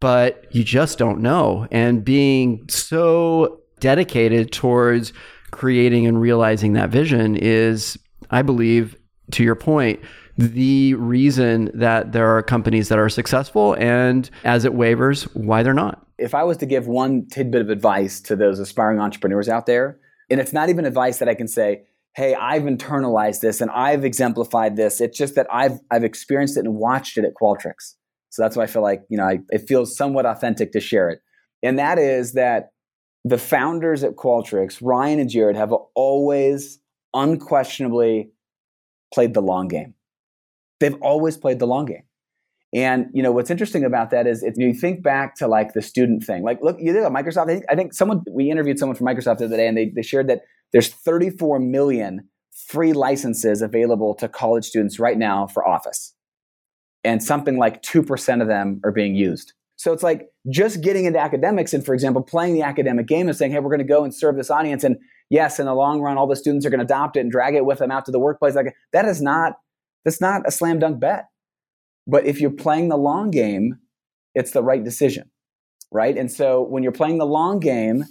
[0.00, 1.66] but you just don't know.
[1.70, 5.12] And being so dedicated towards
[5.50, 7.98] creating and realizing that vision is,
[8.30, 8.96] I believe,
[9.32, 10.00] to your point,
[10.36, 15.74] the reason that there are companies that are successful and as it wavers, why they're
[15.74, 16.06] not.
[16.18, 19.98] If I was to give one tidbit of advice to those aspiring entrepreneurs out there,
[20.30, 21.82] and it's not even advice that I can say,
[22.14, 25.00] hey, I've internalized this and I've exemplified this.
[25.00, 27.94] It's just that I've I've experienced it and watched it at Qualtrics.
[28.30, 31.08] So that's why I feel like, you know, I, it feels somewhat authentic to share
[31.10, 31.20] it.
[31.62, 32.70] And that is that
[33.24, 36.78] the founders at Qualtrics, Ryan and Jared, have always
[37.12, 38.30] unquestionably
[39.12, 39.94] played the long game.
[40.78, 42.04] They've always played the long game.
[42.72, 45.82] And you know what's interesting about that is if you think back to like the
[45.82, 46.44] student thing.
[46.44, 47.44] Like, look, you did know, Microsoft.
[47.50, 49.92] I think, I think someone we interviewed someone from Microsoft the other day, and they,
[49.94, 50.42] they shared that
[50.72, 56.14] there's 34 million free licenses available to college students right now for Office,
[57.04, 59.52] and something like two percent of them are being used.
[59.76, 63.36] So it's like just getting into academics and, for example, playing the academic game and
[63.36, 64.98] saying, "Hey, we're going to go and serve this audience." And
[65.30, 67.54] yes, in the long run, all the students are going to adopt it and drag
[67.54, 68.54] it with them out to the workplace.
[68.54, 69.54] Like that is not
[70.04, 71.26] that's not a slam dunk bet.
[72.06, 73.78] But if you're playing the long game,
[74.34, 75.30] it's the right decision,
[75.90, 76.16] right?
[76.16, 78.04] And so when you're playing the long game,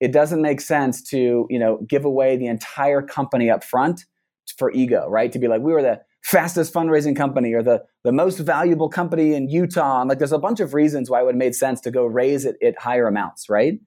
[0.00, 4.04] it doesn't make sense to you know give away the entire company up front
[4.56, 5.32] for ego, right?
[5.32, 9.34] To be like we were the fastest fundraising company or the the most valuable company
[9.34, 10.00] in Utah.
[10.00, 12.04] And like there's a bunch of reasons why it would have made sense to go
[12.04, 13.78] raise it at higher amounts, right?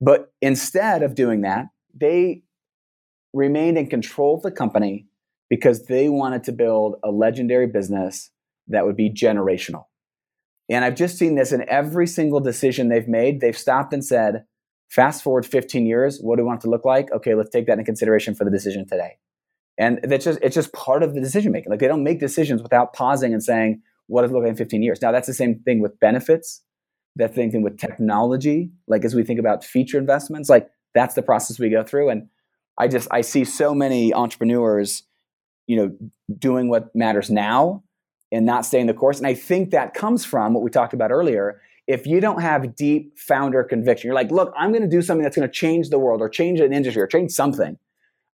[0.00, 2.42] But instead of doing that, they
[3.32, 5.06] remained in control of the company
[5.50, 8.30] because they wanted to build a legendary business
[8.68, 9.84] that would be generational.
[10.70, 13.40] And I've just seen this in every single decision they've made.
[13.40, 14.44] They've stopped and said,
[14.88, 17.10] fast forward 15 years, what do we want to look like?
[17.12, 19.18] Okay, let's take that into consideration for the decision today.
[19.78, 21.70] And that's just it's just part of the decision making.
[21.70, 24.56] Like they don't make decisions without pausing and saying, what does it look like in
[24.56, 25.00] 15 years?
[25.00, 26.62] Now that's the same thing with benefits,
[27.16, 28.70] that same thing with technology.
[28.88, 32.08] Like as we think about feature investments, like that's the process we go through.
[32.08, 32.28] And
[32.76, 35.04] I just I see so many entrepreneurs,
[35.68, 35.96] you know,
[36.38, 37.84] doing what matters now
[38.32, 39.18] and not staying the course.
[39.18, 41.60] And I think that comes from what we talked about earlier.
[41.88, 45.24] If you don't have deep founder conviction, you're like, look, I'm going to do something
[45.24, 47.76] that's going to change the world or change an industry or change something.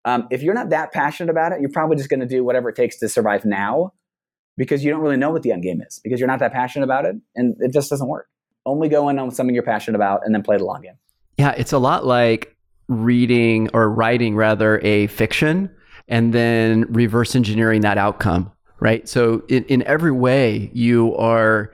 [0.04, 2.68] Um, if you're not that passionate about it, you're probably just going to do whatever
[2.68, 3.94] it takes to survive now
[4.58, 6.84] because you don't really know what the end game is because you're not that passionate
[6.84, 8.28] about it and it just doesn't work.
[8.66, 10.98] Only go in on something you're passionate about and then play the long game.
[11.38, 12.56] Yeah, it's a lot like
[12.88, 15.70] reading or writing rather a fiction
[16.06, 18.52] and then reverse engineering that outcome
[18.84, 19.08] right?
[19.08, 21.72] So in, in every way, you are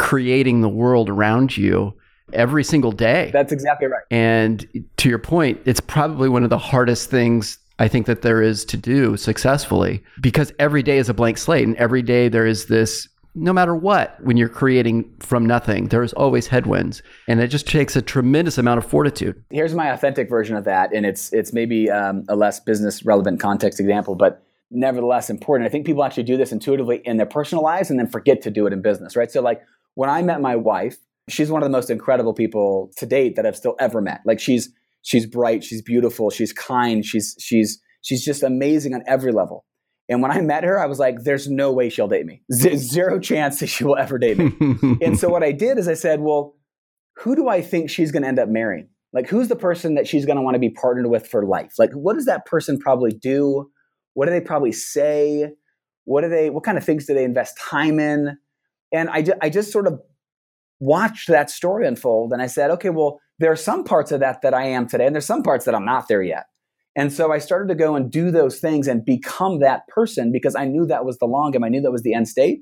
[0.00, 1.94] creating the world around you
[2.32, 3.30] every single day.
[3.34, 4.02] That's exactly right.
[4.10, 8.40] And to your point, it's probably one of the hardest things I think that there
[8.40, 12.46] is to do successfully because every day is a blank slate and every day there
[12.46, 17.46] is this no matter what when you're creating from nothing there's always headwinds and it
[17.46, 21.32] just takes a tremendous amount of fortitude here's my authentic version of that and it's
[21.32, 25.66] it's maybe um, a less business relevant context example but nevertheless important.
[25.66, 28.50] I think people actually do this intuitively in their personal lives and then forget to
[28.50, 29.30] do it in business, right?
[29.30, 29.62] So, like
[30.00, 30.96] when I met my wife,
[31.28, 34.22] she's one of the most incredible people to date that I've still ever met.
[34.24, 34.70] Like she's
[35.02, 39.66] she's bright, she's beautiful, she's kind, she's she's she's just amazing on every level.
[40.08, 42.40] And when I met her, I was like, "There's no way she'll date me.
[42.50, 44.54] Z- zero chance that she will ever date me."
[45.02, 46.56] and so what I did is I said, "Well,
[47.18, 48.88] who do I think she's going to end up marrying?
[49.12, 51.74] Like, who's the person that she's going to want to be partnered with for life?
[51.78, 53.70] Like, what does that person probably do?
[54.14, 55.50] What do they probably say?
[56.06, 56.48] What do they?
[56.48, 58.38] What kind of things do they invest time in?
[58.92, 60.00] And I, ju- I just sort of
[60.80, 64.42] watched that story unfold, and I said, okay, well, there are some parts of that
[64.42, 66.46] that I am today, and there's some parts that I'm not there yet.
[66.96, 70.56] And so I started to go and do those things and become that person because
[70.56, 71.62] I knew that was the long game.
[71.62, 72.60] I knew that was the end state.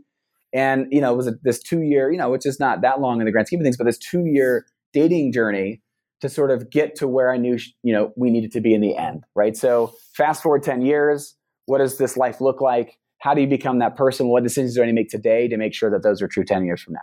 [0.52, 3.00] And, you know, it was a, this two year, you know, which is not that
[3.00, 5.82] long in the grand scheme of things, but this two year dating journey
[6.20, 8.80] to sort of get to where I knew, you know, we needed to be in
[8.80, 9.56] the end, right?
[9.56, 12.98] So fast forward 10 years, what does this life look like?
[13.18, 14.28] How do you become that person?
[14.28, 16.44] What decisions do I need to make today to make sure that those are true
[16.44, 17.00] 10 years from now?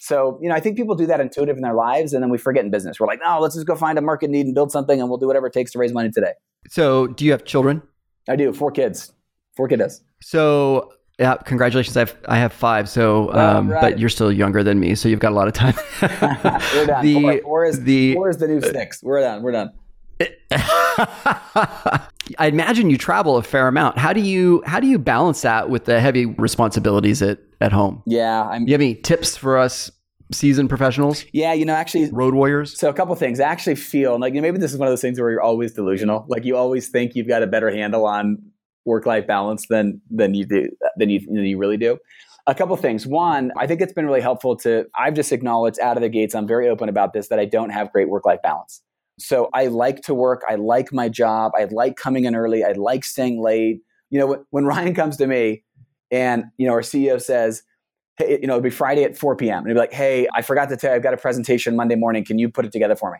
[0.00, 2.36] So, you know, I think people do that intuitive in their lives and then we
[2.36, 3.00] forget in business.
[3.00, 5.18] We're like, no, let's just go find a market need and build something and we'll
[5.18, 6.32] do whatever it takes to raise money today.
[6.68, 7.82] So, do you have children?
[8.28, 8.52] I do.
[8.52, 9.12] Four kids.
[9.56, 10.00] Four kiddos.
[10.20, 11.96] So, yeah, congratulations.
[11.96, 12.88] I have I have five.
[12.88, 13.80] So, um, right.
[13.80, 15.74] but you're still younger than me, so you've got a lot of time.
[16.02, 17.04] we're done.
[17.04, 19.02] The, four, four, is the four is the new six.
[19.02, 19.42] We're done.
[19.42, 19.72] We're done.
[22.38, 23.98] I imagine you travel a fair amount.
[23.98, 28.02] How do you how do you balance that with the heavy responsibilities at at home?
[28.06, 29.90] Yeah, I'm, you have any tips for us
[30.32, 31.24] seasoned professionals?
[31.32, 32.78] Yeah, you know, actually, road warriors.
[32.78, 33.40] So a couple things.
[33.40, 35.42] I actually feel like you know, maybe this is one of those things where you're
[35.42, 36.24] always delusional.
[36.28, 38.38] Like you always think you've got a better handle on
[38.84, 41.98] work life balance than than you do than you than you really do.
[42.46, 43.06] A couple things.
[43.06, 44.86] One, I think it's been really helpful to.
[44.94, 46.34] I've just acknowledged out of the gates.
[46.34, 48.82] I'm very open about this that I don't have great work life balance.
[49.18, 50.42] So I like to work.
[50.48, 51.52] I like my job.
[51.56, 52.64] I like coming in early.
[52.64, 53.80] I like staying late.
[54.10, 55.62] You know, when Ryan comes to me,
[56.10, 57.62] and you know our CEO says,
[58.16, 59.58] hey, you know, it'll be Friday at 4 p.m.
[59.58, 61.96] And it'll be like, hey, I forgot to tell you, I've got a presentation Monday
[61.96, 62.24] morning.
[62.24, 63.18] Can you put it together for me?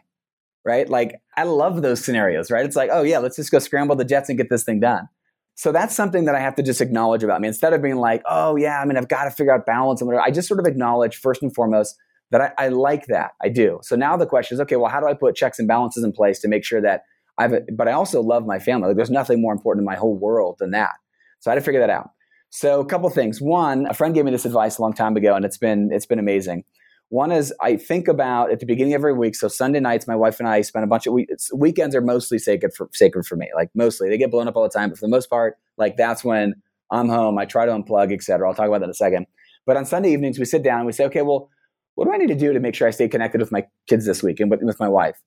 [0.65, 0.89] Right?
[0.89, 2.65] Like, I love those scenarios, right?
[2.65, 5.09] It's like, oh, yeah, let's just go scramble the jets and get this thing done.
[5.57, 7.49] So that's something that I have to just acknowledge about me.
[7.49, 10.09] Instead of being like, oh, yeah, I mean, I've got to figure out balance and
[10.09, 11.97] whatever, I just sort of acknowledge first and foremost
[12.35, 13.31] that I, I like that.
[13.41, 13.79] I do.
[13.83, 16.11] So now the question is, okay, well, how do I put checks and balances in
[16.11, 17.03] place to make sure that
[17.39, 18.89] I've, but I also love my family.
[18.89, 20.95] Like, there's nothing more important in my whole world than that.
[21.39, 22.11] So I had to figure that out.
[22.51, 23.41] So a couple things.
[23.41, 26.07] One, a friend gave me this advice a long time ago, and it's been it's
[26.07, 26.65] been amazing.
[27.09, 29.37] One is I think about at the beginning of every week.
[29.37, 31.15] So Sunday nights, my wife and I spend a bunch of.
[31.55, 33.51] Weekends are mostly sacred for sacred for me.
[33.55, 35.97] Like mostly, they get blown up all the time, but for the most part, like
[35.97, 36.55] that's when
[36.91, 37.39] I'm home.
[37.39, 38.49] I try to unplug, etc.
[38.49, 39.27] I'll talk about that in a second.
[39.67, 41.51] But on Sunday evenings, we sit down and we say, okay, well,
[41.95, 44.07] what do I need to do to make sure I stay connected with my kids
[44.07, 45.21] this week and with, with my wife?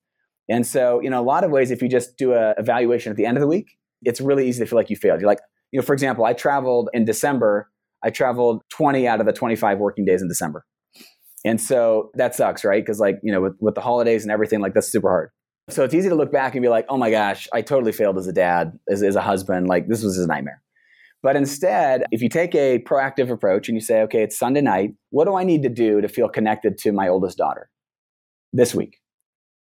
[0.48, 3.16] And so, you know, a lot of ways, if you just do a evaluation at
[3.16, 5.20] the end of the week, it's really easy to feel like you failed.
[5.20, 5.40] You're like,
[5.72, 7.70] you know, for example, I traveled in December.
[8.02, 10.64] I traveled 20 out of the 25 working days in December.
[11.44, 12.82] And so that sucks, right?
[12.82, 15.30] Because like, you know, with, with the holidays and everything, like that's super hard.
[15.68, 18.16] So it's easy to look back and be like, oh my gosh, I totally failed
[18.16, 19.68] as a dad, as, as a husband.
[19.68, 20.62] Like this was a nightmare.
[21.22, 24.90] But instead, if you take a proactive approach and you say, okay, it's Sunday night,
[25.10, 27.68] what do I need to do to feel connected to my oldest daughter
[28.52, 28.98] this week?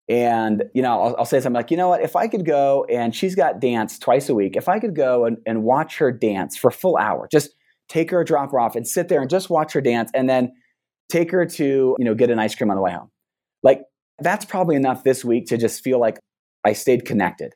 [0.08, 2.86] And, you know, I'll, I'll, say something like, you know what, if I could go
[2.88, 6.12] and she's got dance twice a week, if I could go and, and watch her
[6.12, 7.50] dance for a full hour, just
[7.88, 10.52] take her, drop her off and sit there and just watch her dance and then
[11.08, 13.10] take her to, you know, get an ice cream on the way home.
[13.64, 13.82] Like,
[14.20, 16.18] that's probably enough this week to just feel like
[16.64, 17.54] I stayed connected.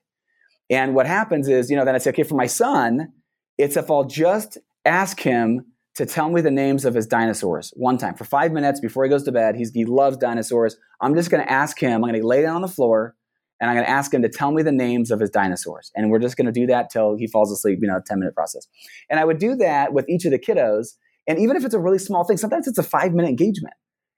[0.68, 3.12] And what happens is, you know, then I say, okay, for my son,
[3.61, 7.98] it's if I'll just ask him to tell me the names of his dinosaurs one
[7.98, 9.56] time for five minutes before he goes to bed.
[9.56, 10.76] He's, he loves dinosaurs.
[11.00, 13.14] I'm just going to ask him, I'm going to lay down on the floor
[13.61, 15.90] and I'm going to ask him to tell me the names of his dinosaurs.
[15.94, 18.34] And we're just going to do that till he falls asleep, you know, 10 minute
[18.34, 18.66] process.
[19.11, 20.94] And I would do that with each of the kiddos.
[21.26, 23.74] And even if it's a really small thing, sometimes it's a five minute engagement.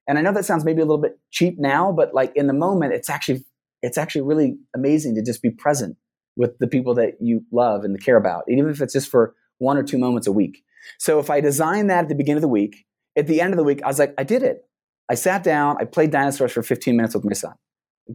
[0.07, 2.53] And I know that sounds maybe a little bit cheap now, but like in the
[2.53, 3.45] moment, it's actually,
[3.82, 5.97] it's actually really amazing to just be present
[6.37, 9.76] with the people that you love and care about, even if it's just for one
[9.76, 10.62] or two moments a week.
[10.99, 12.85] So if I design that at the beginning of the week,
[13.16, 14.64] at the end of the week, I was like, I did it.
[15.11, 17.55] I sat down, I played dinosaurs for 15 minutes with my son.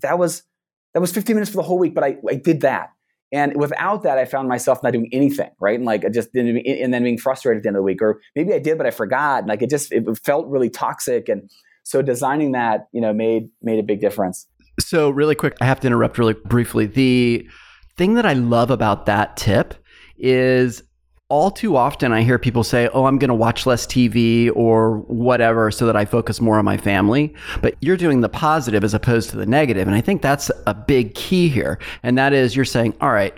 [0.01, 0.43] That was
[0.93, 2.89] that was 15 minutes for the whole week, but I, I did that.
[3.31, 5.75] And without that, I found myself not doing anything, right?
[5.75, 8.01] And like I just didn't, and then being frustrated at the end of the week,
[8.01, 9.45] or maybe I did, but I forgot.
[9.45, 11.27] Like it just, it felt really toxic.
[11.27, 11.49] And
[11.83, 14.47] so designing that, you know, made made a big difference.
[14.79, 16.85] So really quick, I have to interrupt really briefly.
[16.85, 17.47] The
[17.97, 19.73] thing that I love about that tip
[20.17, 20.83] is
[21.29, 24.99] all too often I hear people say, Oh, I'm going to watch less TV or
[24.99, 27.33] whatever so that I focus more on my family.
[27.61, 29.87] But you're doing the positive as opposed to the negative.
[29.87, 31.79] And I think that's a big key here.
[32.03, 33.37] And that is you're saying, All right,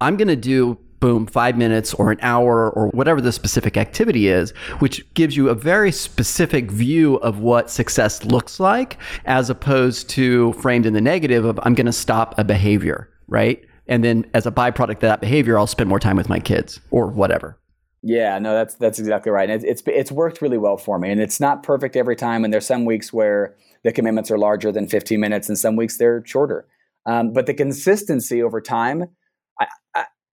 [0.00, 4.28] I'm going to do boom, five minutes or an hour or whatever the specific activity
[4.28, 8.96] is, which gives you a very specific view of what success looks like,
[9.26, 13.62] as opposed to framed in the negative of I'm going to stop a behavior, right?
[13.86, 16.80] And then as a byproduct of that behavior i'll spend more time with my kids
[16.90, 17.58] or whatever
[18.02, 21.20] yeah no that's that's exactly right it's, it's it's worked really well for me and
[21.20, 24.88] it's not perfect every time and there's some weeks where the commitments are larger than
[24.88, 26.66] 15 minutes and some weeks they're shorter
[27.06, 29.08] um, but the consistency over time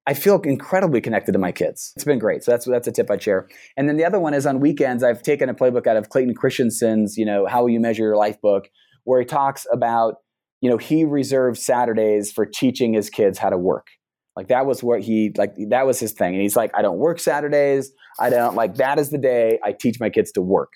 [0.08, 1.93] I feel incredibly connected to my kids.
[1.95, 2.43] It's been great.
[2.43, 3.47] So that's that's a tip I'd share.
[3.78, 5.04] And then the other one is on weekends.
[5.04, 8.18] I've taken a playbook out of Clayton Christensen's, you know, How Will You Measure Your
[8.18, 8.68] Life book,
[9.04, 10.16] where he talks about
[10.62, 13.88] you know, he reserved Saturdays for teaching his kids how to work.
[14.36, 16.34] Like that was what he like that was his thing.
[16.34, 17.91] And he's like, I don't work Saturdays.
[18.20, 20.70] I don't like that is the day I teach my kids to work.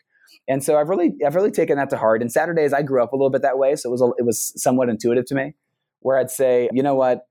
[0.47, 2.21] And so I've really I've really taken that to heart.
[2.21, 4.25] And Saturdays I grew up a little bit that way, so it was a, it
[4.25, 5.53] was somewhat intuitive to me,
[6.01, 7.21] where I'd say, you know what,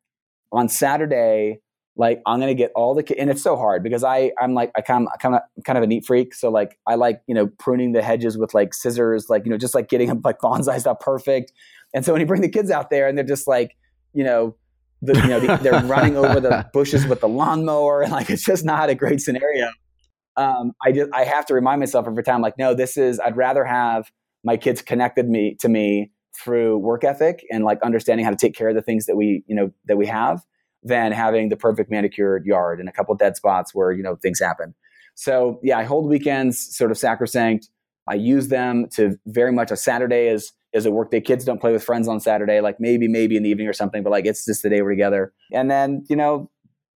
[0.51, 1.61] on Saturday,
[1.97, 4.73] like I'm gonna get all the kids, and it's so hard because I I'm like
[4.77, 7.35] I kind of, kind of kind of a neat freak, so like I like you
[7.35, 10.39] know pruning the hedges with like scissors, like you know just like getting them like
[10.43, 11.53] bonsai stuff perfect.
[11.95, 13.77] And so when you bring the kids out there and they're just like,
[14.13, 14.57] you know,
[15.01, 18.45] the, you know, the, they're running over the bushes with the lawnmower, and like it's
[18.45, 19.71] just not a great scenario.
[20.37, 23.21] Um, I just I have to remind myself every time, like, no, this is.
[23.21, 24.11] I'd rather have
[24.43, 28.55] my kids connected me to me through work ethic and like understanding how to take
[28.55, 30.43] care of the things that we you know that we have
[30.85, 34.41] than having the perfect manicured yard and a couple dead spots where you know things
[34.41, 34.75] happen.
[35.15, 37.69] So yeah, I hold weekends sort of sacrosanct.
[38.07, 41.21] I use them to very much a Saturday is is a work day.
[41.21, 44.03] Kids don't play with friends on Saturday, like maybe, maybe in the evening or something,
[44.03, 45.33] but like it's just the day we're together.
[45.53, 46.51] And then, you know,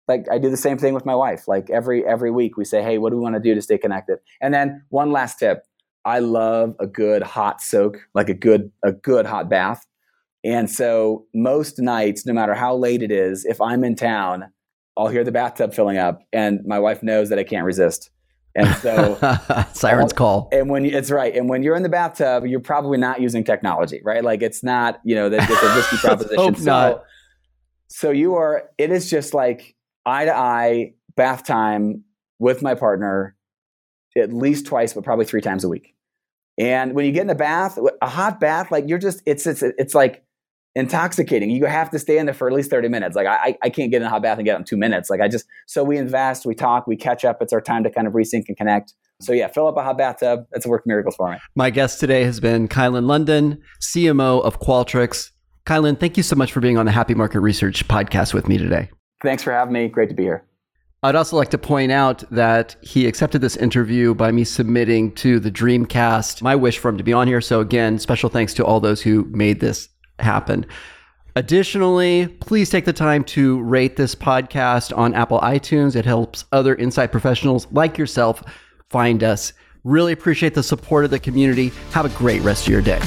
[0.08, 1.48] like I do the same thing with my wife.
[1.48, 3.78] Like every every week we say, hey, what do we want to do to stay
[3.78, 4.20] connected?
[4.42, 5.64] And then one last tip.
[6.06, 9.86] I love a good hot soak, like a good a good hot bath.
[10.46, 14.46] And so most nights, no matter how late it is, if I'm in town,
[14.96, 18.12] I'll hear the bathtub filling up and my wife knows that I can't resist.
[18.54, 19.18] And so
[19.74, 20.48] sirens call.
[20.52, 23.44] And when you, it's right, and when you're in the bathtub, you're probably not using
[23.44, 24.24] technology, right?
[24.24, 26.38] Like it's not, you know, that it's a risky proposition.
[26.38, 27.04] hope so, not.
[27.90, 28.70] so you are.
[28.78, 29.76] It is just like
[30.06, 32.04] eye to eye bath time
[32.40, 33.36] with my partner,
[34.16, 35.96] at least twice, but probably three times a week.
[36.58, 39.62] And when you get in the bath, a hot bath, like you're just, it's it's
[39.62, 40.25] it's like
[40.76, 41.50] intoxicating.
[41.50, 43.16] You have to stay in there for at least 30 minutes.
[43.16, 45.10] Like I, I can't get in a hot bath and get out in two minutes.
[45.10, 47.42] Like I just, so we invest, we talk, we catch up.
[47.42, 48.94] It's our time to kind of resync and connect.
[49.22, 50.46] So yeah, fill up a hot bathtub.
[50.52, 51.38] That's a work miracles for me.
[51.56, 55.32] My guest today has been Kylan Lundeen, CMO of Qualtrics.
[55.66, 58.58] Kylan, thank you so much for being on the Happy Market Research podcast with me
[58.58, 58.90] today.
[59.24, 59.88] Thanks for having me.
[59.88, 60.46] Great to be here.
[61.02, 65.40] I'd also like to point out that he accepted this interview by me submitting to
[65.40, 67.42] the Dreamcast my wish for him to be on here.
[67.42, 69.88] So, again, special thanks to all those who made this
[70.20, 70.66] happen.
[71.38, 75.96] Additionally, please take the time to rate this podcast on Apple iTunes.
[75.96, 78.42] It helps other insight professionals like yourself
[78.90, 79.52] find us.
[79.84, 81.74] Really appreciate the support of the community.
[81.92, 83.00] Have a great rest of your day.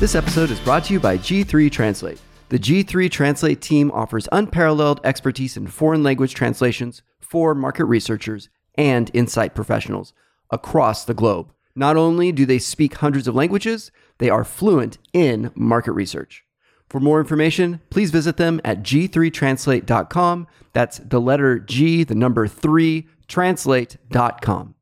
[0.00, 2.20] This episode is brought to you by G3 Translate.
[2.48, 9.08] The G3 Translate team offers unparalleled expertise in foreign language translations for market researchers and
[9.14, 10.14] insight professionals
[10.50, 11.52] across the globe.
[11.74, 16.44] Not only do they speak hundreds of languages, they are fluent in market research.
[16.88, 20.46] For more information, please visit them at g3translate.com.
[20.72, 24.74] That's the letter G, the number 3, translate.com.